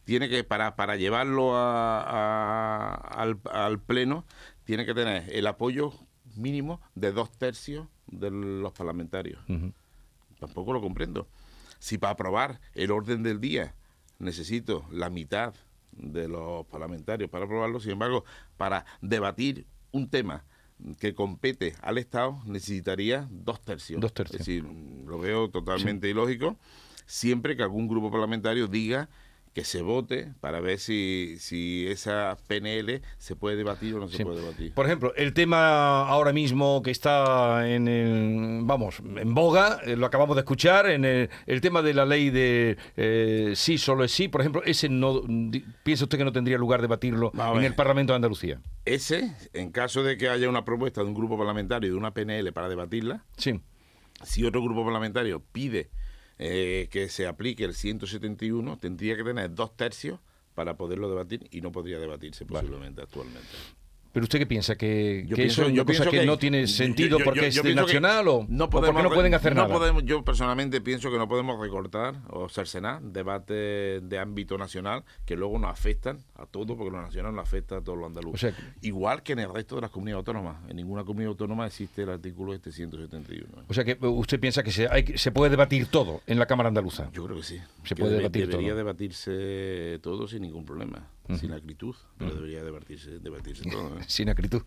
tiene 0.05 0.29
que, 0.29 0.45
para, 0.45 0.77
para 0.77 0.97
llevarlo 0.97 1.53
al, 1.57 3.39
Pleno, 3.87 4.25
tiene 4.65 4.85
que 4.85 4.95
tener 4.95 5.25
el 5.33 5.47
apoyo 5.47 5.95
mínimo 6.37 6.81
de 6.95 7.13
dos 7.13 7.31
tercios 7.33 7.87
de 8.07 8.31
los 8.31 8.73
parlamentarios. 8.73 9.41
Tampoco 10.39 10.73
lo 10.73 10.81
comprendo. 10.81 11.27
Si 11.85 11.99
para 11.99 12.15
aprobar 12.15 12.63
el 12.73 12.91
orden 12.91 13.23
del 13.23 13.43
día 13.43 13.75
necesito 14.19 14.87
la 14.91 15.11
mitad 15.11 15.53
de 15.93 16.29
los 16.29 16.65
parlamentarios 16.65 17.29
para 17.29 17.45
aprobarlo, 17.45 17.79
sin 17.79 17.91
embargo, 17.91 18.25
para 18.57 18.87
debatir 19.03 19.67
un 19.93 20.09
tema 20.09 20.47
que 20.99 21.15
compete 21.15 21.75
al 21.83 21.99
Estado 21.99 22.41
necesitaría 22.47 23.29
dos 23.31 23.61
tercios. 23.61 24.01
Dos 24.01 24.15
tercios. 24.15 24.41
Es 24.41 24.47
decir, 24.47 24.65
lo 24.65 25.19
veo 25.19 25.51
totalmente 25.51 26.09
ilógico, 26.09 26.57
siempre 27.05 27.55
que 27.55 27.63
algún 27.63 27.87
grupo 27.87 28.11
parlamentario 28.11 28.67
diga 28.67 29.11
que 29.55 29.65
se 29.65 29.83
vote 29.83 30.33
para 30.41 30.61
ver 30.61 30.81
si, 30.81 31.37
si 31.39 31.87
esa 31.87 32.37
PNL 32.49 33.01
se 33.19 33.37
puede 33.37 33.57
debatir 33.57 33.95
o 33.95 34.01
no 34.01 34.09
se 34.09 34.25
puede 34.25 34.41
debatir. 34.41 34.75
Por 34.75 34.87
ejemplo, 34.87 35.15
el 35.15 35.33
tema 35.33 36.09
ahora 36.09 36.33
mismo 36.33 36.83
que 36.83 36.91
está 36.91 37.71
en 37.71 37.87
el, 37.87 38.61
vamos, 38.65 38.99
en 38.99 39.33
boga, 39.33 39.79
eh, 39.85 39.95
lo 39.97 40.07
acabamos 40.07 40.35
de 40.35 40.41
escuchar, 40.41 40.91
en 40.91 41.05
el, 41.05 41.61
tema 41.61 41.83
de 41.83 41.95
la 41.95 42.05
ley 42.05 42.31
de 42.31 42.77
eh, 42.97 43.53
sí, 43.55 43.79
solo 43.79 44.03
es 44.03 44.11
sí, 44.11 44.27
por 44.27 44.41
ejemplo, 44.41 44.61
ese 44.65 44.89
no, 44.89 45.23
¿piensa 45.85 46.05
usted 46.05 46.19
que 46.19 46.25
no 46.25 46.33
tendría 46.33 46.59
lugar 46.59 46.83
debatirlo 46.83 47.31
en 47.55 47.63
el 47.63 47.77
Parlamento 47.77 48.13
de 48.13 48.17
Andalucía? 48.17 48.61
Ese, 48.85 49.37
en 49.53 49.71
caso 49.71 50.03
de 50.03 50.19
que 50.19 50.29
haya 50.29 50.49
una 50.49 50.65
propuesta 50.65 51.01
de 51.01 51.07
un 51.07 51.15
grupo 51.15 51.39
parlamentario 51.39 51.87
y 51.87 51.91
de 51.93 51.97
una 51.97 52.13
PNL 52.13 52.53
para 52.53 52.69
debatirla, 52.69 53.25
sí. 53.37 53.61
si 54.25 54.45
otro 54.45 54.61
grupo 54.63 54.85
parlamentario 54.85 55.41
pide 55.53 55.91
eh, 56.39 56.89
que 56.91 57.09
se 57.09 57.27
aplique 57.27 57.65
el 57.65 57.75
171 57.75 58.79
tendría 58.79 59.17
que 59.17 59.25
tener 59.25 59.55
dos 59.55 59.77
tercios 59.77 60.21
para 60.55 60.77
poderlo 60.77 61.09
debatir 61.09 61.49
y 61.51 61.61
no 61.61 61.73
podría 61.73 61.99
debatirse 61.99 62.45
posiblemente 62.47 63.03
actualmente. 63.03 63.49
¿Pero 64.15 64.25
usted 64.25 64.39
qué 64.39 64.47
piensa? 64.47 64.77
¿Que, 64.77 65.27
eso 65.37 65.63
es 65.65 65.73
una 65.73 65.85
cosa 65.85 66.09
que, 66.09 66.25
no 66.25 66.39
tiene 66.39 66.69
sentido 66.69 67.19
porque 67.25 67.49
es 67.49 67.65
nacional 67.75 68.29
o, 68.29 68.47
no 68.49 68.71
porque 68.71 68.93
no 68.93 69.11
pueden 69.11 69.35
hacer 69.35 69.57
no 69.57 69.63
nada? 69.63 69.75
Podemos, 69.75 70.05
yo 70.05 70.25
personalmente 70.25 70.81
pienso 70.81 71.11
que 71.11 71.19
no 71.19 71.27
podemos 71.27 71.61
recortar 71.61 72.15
o 72.31 72.49
cercenar 72.49 73.03
debates 73.03 74.09
de 74.09 74.19
ámbito 74.21 74.57
nacional 74.57 75.03
que 75.27 75.35
luego 75.35 75.59
nos 75.59 75.73
afectan 75.73 76.23
a 76.37 76.47
todos 76.47 76.77
porque 76.77 76.93
lo 76.93 77.03
nacional 77.03 77.35
nos 77.35 77.43
afecta 77.43 77.79
a 77.79 77.81
todos 77.81 77.99
los 77.99 78.07
andaluces. 78.07 78.55
Igual 78.83 79.25
que 79.25 79.33
en 79.33 79.41
el 79.41 79.53
resto 79.53 79.75
de 79.75 79.81
las 79.81 79.91
comunidades 79.91 80.21
autónomas. 80.21 80.59
En 80.69 80.77
ninguna 80.77 81.03
comunidad 81.03 81.31
autónoma 81.31 81.67
existe 81.67 82.03
el 82.03 82.11
artículo 82.11 82.55
este 82.55 82.71
171. 82.71 83.65
O 83.67 83.75
sea 83.75 83.83
que 83.83 83.99
usted 84.01 84.39
piensa 84.39 84.63
que 84.63 84.71
se, 84.71 84.87
hay, 84.89 85.19
se 85.19 85.33
puede 85.33 85.51
debatir 85.51 85.89
todo 85.89 86.21
en 86.29 86.39
la 86.39 86.47
Cámara 86.47 86.69
Andaluza. 86.69 87.11
Yo 87.13 87.25
creo 87.25 87.39
que 87.39 87.43
sí. 87.43 87.59
Se 87.83 87.97
puede 87.97 88.19
debatir 88.19 88.47
debería 88.47 88.77
debatirse 88.77 89.99
todo 90.03 90.29
sin 90.29 90.43
ningún 90.43 90.65
problema. 90.65 91.05
Sin 91.41 91.53
acritud, 91.53 91.95
pero 92.19 92.35
debería 92.35 92.63
debatirse, 92.63 93.19
debatirse 93.19 93.63
todo. 93.71 93.99
¿eh? 93.99 94.03
Sin 94.07 94.29
acritud. 94.29 94.63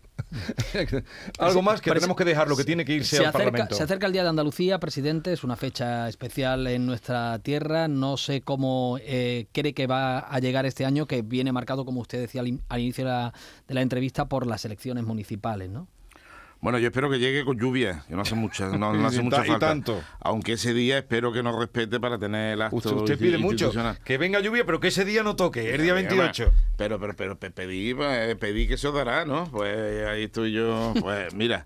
Algo 1.38 1.62
más 1.62 1.80
que 1.80 1.92
tenemos 1.92 2.16
que 2.16 2.24
dejar, 2.24 2.48
lo 2.48 2.56
que 2.56 2.64
tiene 2.64 2.84
que 2.84 2.94
irse 2.94 3.16
se 3.16 3.22
al 3.22 3.26
acerca, 3.26 3.44
Parlamento. 3.44 3.74
Se 3.76 3.82
acerca 3.84 4.06
el 4.06 4.12
Día 4.12 4.24
de 4.24 4.30
Andalucía, 4.30 4.80
presidente, 4.80 5.32
es 5.32 5.44
una 5.44 5.54
fecha 5.54 6.08
especial 6.08 6.66
en 6.66 6.84
nuestra 6.84 7.38
tierra. 7.38 7.86
No 7.86 8.16
sé 8.16 8.40
cómo 8.40 8.98
eh, 9.02 9.46
cree 9.52 9.72
que 9.72 9.86
va 9.86 10.18
a 10.18 10.38
llegar 10.40 10.66
este 10.66 10.84
año, 10.84 11.06
que 11.06 11.22
viene 11.22 11.52
marcado, 11.52 11.84
como 11.84 12.00
usted 12.00 12.20
decía 12.20 12.40
al, 12.40 12.60
al 12.68 12.80
inicio 12.80 13.04
de 13.04 13.10
la, 13.10 13.32
de 13.68 13.74
la 13.74 13.82
entrevista, 13.82 14.28
por 14.28 14.46
las 14.46 14.64
elecciones 14.64 15.04
municipales, 15.04 15.70
¿no? 15.70 15.86
Bueno, 16.60 16.80
yo 16.80 16.88
espero 16.88 17.08
que 17.08 17.20
llegue 17.20 17.44
con 17.44 17.56
lluvia, 17.56 18.04
que 18.08 18.16
no 18.16 18.22
hace 18.22 18.34
mucha, 18.34 18.66
no, 18.76 18.90
hace 19.06 19.22
mucha 19.22 19.44
falta. 19.44 19.68
tanto. 19.68 20.02
Aunque 20.18 20.54
ese 20.54 20.74
día 20.74 20.98
espero 20.98 21.32
que 21.32 21.42
nos 21.42 21.56
respete 21.56 22.00
para 22.00 22.18
tener 22.18 22.54
el 22.54 22.62
acto 22.62 22.96
Usted, 22.96 23.16
pide 23.16 23.38
mucho, 23.38 23.70
que 24.04 24.18
venga 24.18 24.40
lluvia, 24.40 24.66
pero 24.66 24.80
que 24.80 24.88
ese 24.88 25.04
día 25.04 25.22
no 25.22 25.36
toque, 25.36 25.72
el 25.74 25.82
día 25.82 25.94
28. 25.94 26.52
Pero, 26.76 26.98
pero, 26.98 27.14
pero, 27.14 27.38
pedí, 27.38 27.94
pues, 27.94 28.34
pedí 28.36 28.66
que 28.66 28.76
se 28.76 28.88
os 28.88 28.94
dará, 28.94 29.24
¿no? 29.24 29.48
Pues 29.50 30.06
ahí 30.06 30.24
estoy 30.24 30.52
yo. 30.52 30.94
Pues 31.08 31.32
mira, 31.32 31.64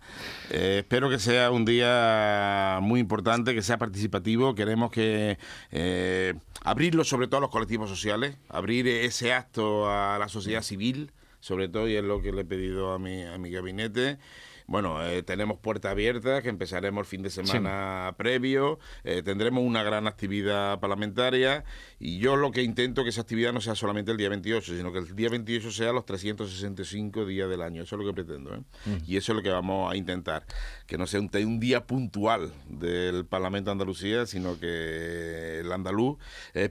eh, 0.51 0.79
espero 0.81 1.09
que 1.09 1.19
sea 1.19 1.51
un 1.51 1.65
día 1.65 2.79
muy 2.81 3.01
importante, 3.01 3.55
que 3.55 3.63
sea 3.63 3.79
participativo. 3.79 4.55
Queremos 4.55 4.91
que 4.91 5.39
eh, 5.71 6.35
abrirlo 6.63 7.03
sobre 7.05 7.27
todo 7.27 7.39
a 7.39 7.41
los 7.41 7.51
colectivos 7.51 7.89
sociales, 7.89 8.37
abrir 8.49 8.87
ese 8.87 9.33
acto 9.33 9.91
a 9.91 10.19
la 10.19 10.29
sociedad 10.29 10.63
civil, 10.63 11.11
sobre 11.41 11.69
todo, 11.69 11.89
y 11.89 11.97
es 11.97 12.05
lo 12.05 12.21
que 12.23 12.33
le 12.33 12.43
he 12.43 12.45
pedido 12.45 12.93
a 12.93 12.99
mi, 12.99 13.23
a 13.23 13.39
mi 13.39 13.51
gabinete. 13.51 14.19
Bueno, 14.67 15.05
eh, 15.05 15.23
tenemos 15.23 15.59
puerta 15.59 15.91
abierta, 15.91 16.43
que 16.43 16.49
empezaremos 16.49 17.01
el 17.03 17.07
fin 17.07 17.23
de 17.23 17.31
semana 17.31 18.15
previo, 18.17 18.79
eh, 19.05 19.23
tendremos 19.23 19.65
una 19.65 19.83
gran 19.83 20.07
actividad 20.07 20.81
parlamentaria 20.81 21.65
y 21.99 22.19
yo 22.19 22.37
lo 22.37 22.51
que 22.53 22.63
intento 22.63 23.05
que 23.05 23.11
esa 23.11 23.23
actividad 23.23 23.53
no 23.53 23.61
sea 23.61 23.75
solamente 23.75 24.11
el 24.13 24.17
día 24.17 24.29
28, 24.29 24.77
sino 24.77 24.93
que 24.93 24.99
el 24.99 25.15
día 25.15 25.29
28 25.29 25.71
sea 25.71 25.93
los 25.93 26.05
365 26.05 27.27
días 27.27 27.49
del 27.49 27.63
año, 27.63 27.83
eso 27.83 27.97
es 27.97 28.01
lo 28.01 28.07
que 28.07 28.15
pretendo. 28.15 28.55
¿eh? 28.55 28.61
Mm. 28.87 28.97
Y 29.07 29.17
eso 29.17 29.33
es 29.33 29.37
lo 29.37 29.43
que 29.43 29.51
vamos 29.51 29.93
a 29.93 29.97
intentar, 29.97 30.45
que 30.87 30.99
no 30.99 31.07
sea 31.07 31.21
un, 31.21 31.31
un, 31.35 31.61
día 31.61 31.87
puntual 31.87 32.53
del 32.69 33.25
Parlamento 33.25 33.71
de 33.71 33.73
Andalucía, 33.73 34.27
sino 34.27 34.59
que 34.59 35.61
el 35.61 35.71
andaluz 35.71 36.19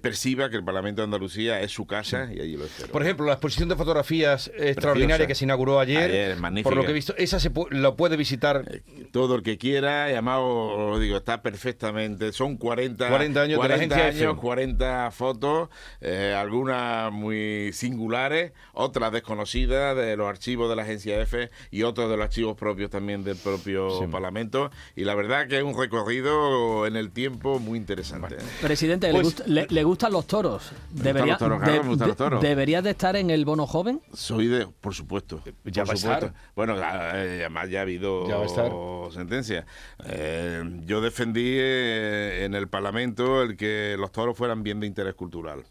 perciba 0.01 0.49
que 0.49 0.57
el 0.57 0.63
Parlamento 0.63 1.01
de 1.01 1.05
Andalucía 1.05 1.61
es 1.61 1.71
su 1.71 1.85
casa 1.85 2.29
y 2.33 2.39
allí 2.39 2.57
lo 2.57 2.65
espero. 2.65 2.91
Por 2.91 3.03
ejemplo, 3.03 3.25
la 3.25 3.33
exposición 3.33 3.69
de 3.69 3.75
fotografías 3.75 4.51
extraordinaria 4.57 5.27
que 5.27 5.35
se 5.35 5.45
inauguró 5.45 5.79
ayer, 5.79 6.11
ayer 6.11 6.63
por 6.63 6.75
lo 6.75 6.83
que 6.83 6.91
he 6.91 6.93
visto, 6.93 7.15
esa 7.17 7.39
se 7.39 7.51
lo 7.81 7.95
puede 7.95 8.17
visitar. 8.17 8.63
Todo 9.11 9.35
el 9.35 9.43
que 9.43 9.57
quiera, 9.57 10.07
y 10.09 10.13
además 10.13 10.39
os 10.41 10.77
lo 10.91 10.99
digo, 10.99 11.17
está 11.17 11.41
perfectamente. 11.41 12.31
Son 12.31 12.55
40, 12.57 13.09
40 13.09 13.41
años 13.41 13.61
de 13.61 13.67
la 13.67 13.75
agencia 13.75 14.07
F. 14.09 14.19
años, 14.23 14.37
40 14.39 15.11
fotos, 15.11 15.69
eh, 15.99 16.35
algunas 16.37 17.11
muy 17.11 17.71
singulares, 17.73 18.53
otras 18.73 19.11
desconocidas 19.11 19.95
de 19.97 20.15
los 20.15 20.27
archivos 20.29 20.69
de 20.69 20.75
la 20.75 20.83
agencia 20.83 21.19
F 21.21 21.49
y 21.71 21.83
otros 21.83 22.09
de 22.09 22.17
los 22.17 22.23
archivos 22.23 22.55
propios 22.55 22.89
también 22.89 23.23
del 23.23 23.37
propio 23.37 24.09
Parlamento. 24.09 24.71
Y 24.95 25.03
la 25.03 25.15
verdad 25.15 25.47
que 25.47 25.57
es 25.57 25.63
un 25.63 25.77
recorrido 25.77 26.85
en 26.85 26.95
el 26.95 27.11
tiempo 27.11 27.59
muy 27.59 27.77
interesante. 27.77 28.37
Presidente, 28.61 29.07
¿le, 29.11 29.21
Pues, 29.21 29.37
gust- 29.37 29.45
le- 29.45 29.67
le 29.69 29.83
gustan 29.83 30.11
los 30.13 30.27
toros? 30.27 30.71
Me 30.93 31.11
gustan 31.11 31.27
los 31.27 31.37
toros, 31.37 31.59
claro, 31.61 31.83
me 31.83 31.89
gustan 31.89 32.07
los 32.07 32.17
toros. 32.17 32.41
¿Deberías 32.41 32.83
de 32.83 32.91
estar 32.91 33.15
en 33.15 33.29
el 33.29 33.45
bono 33.45 33.65
joven? 33.67 34.01
Soy 34.13 34.47
de, 34.47 34.67
por 34.67 34.93
supuesto. 34.93 35.41
Ya 35.65 35.83
por 35.83 35.91
va 35.91 35.93
a 35.93 35.97
supuesto. 35.97 36.25
estar. 36.27 36.33
Bueno, 36.55 36.77
eh, 36.77 36.81
además 36.83 37.69
ya 37.71 37.79
ha 37.79 37.81
habido 37.83 38.27
Ya 38.27 38.35
va 38.35 38.43
a 38.43 38.45
estar. 38.45 38.71
sentencia. 39.11 39.65
Eh, 40.05 40.63
yo 40.85 41.01
defendí 41.01 41.55
eh, 41.57 42.43
en 42.45 42.53
el 42.53 42.67
Parlamento 42.67 43.41
el 43.41 43.57
que 43.57 43.95
los 43.97 44.11
toros 44.11 44.37
fueran 44.37 44.61
bien 44.61 44.79
de 44.79 44.87
interés 44.87 45.15
cultural. 45.15 45.63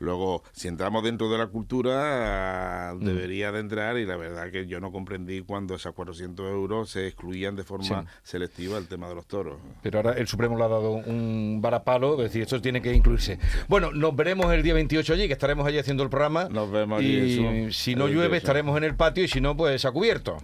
Luego, 0.00 0.42
si 0.52 0.68
entramos 0.68 1.02
dentro 1.04 1.30
de 1.30 1.38
la 1.38 1.46
cultura, 1.48 2.92
Mm. 2.94 3.04
debería 3.04 3.52
de 3.52 3.60
entrar 3.60 3.98
y 3.98 4.06
la 4.06 4.16
verdad 4.16 4.50
que 4.50 4.66
yo 4.66 4.80
no 4.80 4.92
comprendí 4.92 5.42
cuando 5.42 5.74
esos 5.74 5.92
400 5.94 6.48
euros 6.50 6.90
se 6.90 7.06
excluían 7.06 7.56
de 7.56 7.64
forma 7.64 7.84
Sí. 7.84 7.94
selectiva 8.22 8.78
el 8.78 8.86
tema 8.86 9.08
de 9.08 9.14
los 9.14 9.26
toros. 9.26 9.56
Pero 9.82 9.98
ahora 9.98 10.12
el 10.12 10.26
Supremo 10.28 10.56
le 10.56 10.64
ha 10.64 10.68
dado 10.68 10.92
un 10.92 11.58
varapalo, 11.60 12.14
es 12.16 12.28
decir, 12.30 12.42
esto 12.42 12.60
tiene 12.60 12.80
que 12.82 12.92
incluirse. 12.92 13.38
Bueno, 13.68 13.90
nos 13.92 14.14
veremos 14.14 14.52
el 14.52 14.62
día 14.62 14.74
28 14.74 15.12
allí, 15.14 15.26
que 15.26 15.32
estaremos 15.32 15.66
allí 15.66 15.78
haciendo 15.78 16.02
el 16.02 16.10
programa. 16.10 16.48
Nos 16.48 16.70
vemos 16.70 16.98
allí, 17.00 17.08
Y 17.18 17.66
eso, 17.68 17.72
si 17.78 17.94
no 17.94 18.06
llueve, 18.06 18.28
28. 18.28 18.36
estaremos 18.38 18.76
en 18.76 18.84
el 18.84 18.94
patio 18.94 19.24
y 19.24 19.28
si 19.28 19.40
no, 19.40 19.56
pues 19.56 19.84
a 19.84 19.92
cubierto. 19.92 20.36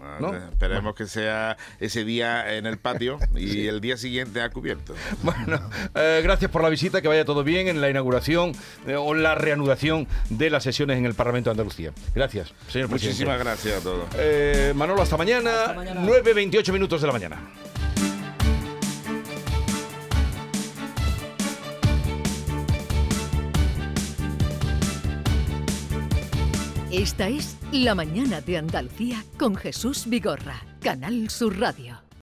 Esperemos 0.53 0.95
que 0.95 1.07
sea 1.07 1.57
ese 1.81 2.05
día 2.05 2.57
en 2.57 2.67
el 2.67 2.79
patio 2.79 3.19
y 3.35 3.67
el 3.67 3.81
día 3.81 3.97
siguiente 3.97 4.41
a 4.43 4.51
cubierto. 4.51 4.95
Bueno, 5.23 5.59
eh, 5.95 6.21
gracias 6.23 6.51
por 6.51 6.63
la 6.63 6.69
visita, 6.69 7.01
que 7.03 7.09
vaya 7.09 7.25
todo 7.25 7.45
bien 7.45 7.69
en 7.69 7.81
la 7.81 7.89
inauguración 7.91 8.53
eh, 8.87 8.97
o 8.97 9.15
la 9.15 9.35
reanudación 9.45 10.07
de 10.31 10.51
las 10.51 10.63
sesiones 10.63 10.99
en 10.99 11.07
el 11.07 11.15
Parlamento 11.15 11.51
de 11.51 11.53
Andalucía. 11.53 11.93
Gracias, 12.15 12.53
señor 12.69 12.89
presidente. 12.89 13.25
Muchísimas 13.25 13.39
gracias 13.39 13.79
a 13.79 13.81
todos. 13.81 14.07
Eh, 14.17 14.73
Manolo, 14.75 15.03
hasta 15.03 15.17
mañana, 15.17 15.51
Hasta 15.63 15.75
mañana. 15.75 16.01
9.28 16.03 16.73
minutos 16.73 17.01
de 17.01 17.07
la 17.07 17.13
mañana. 17.13 17.39
Esta 26.91 27.29
es 27.29 27.57
La 27.73 27.97
Mañana 27.97 28.41
de 28.41 28.57
Andalucía 28.57 29.25
con 29.37 29.57
Jesús 29.57 30.07
Vigorra, 30.07 30.63
Canal 30.81 31.29
Sur 31.29 31.59
Radio. 31.59 32.04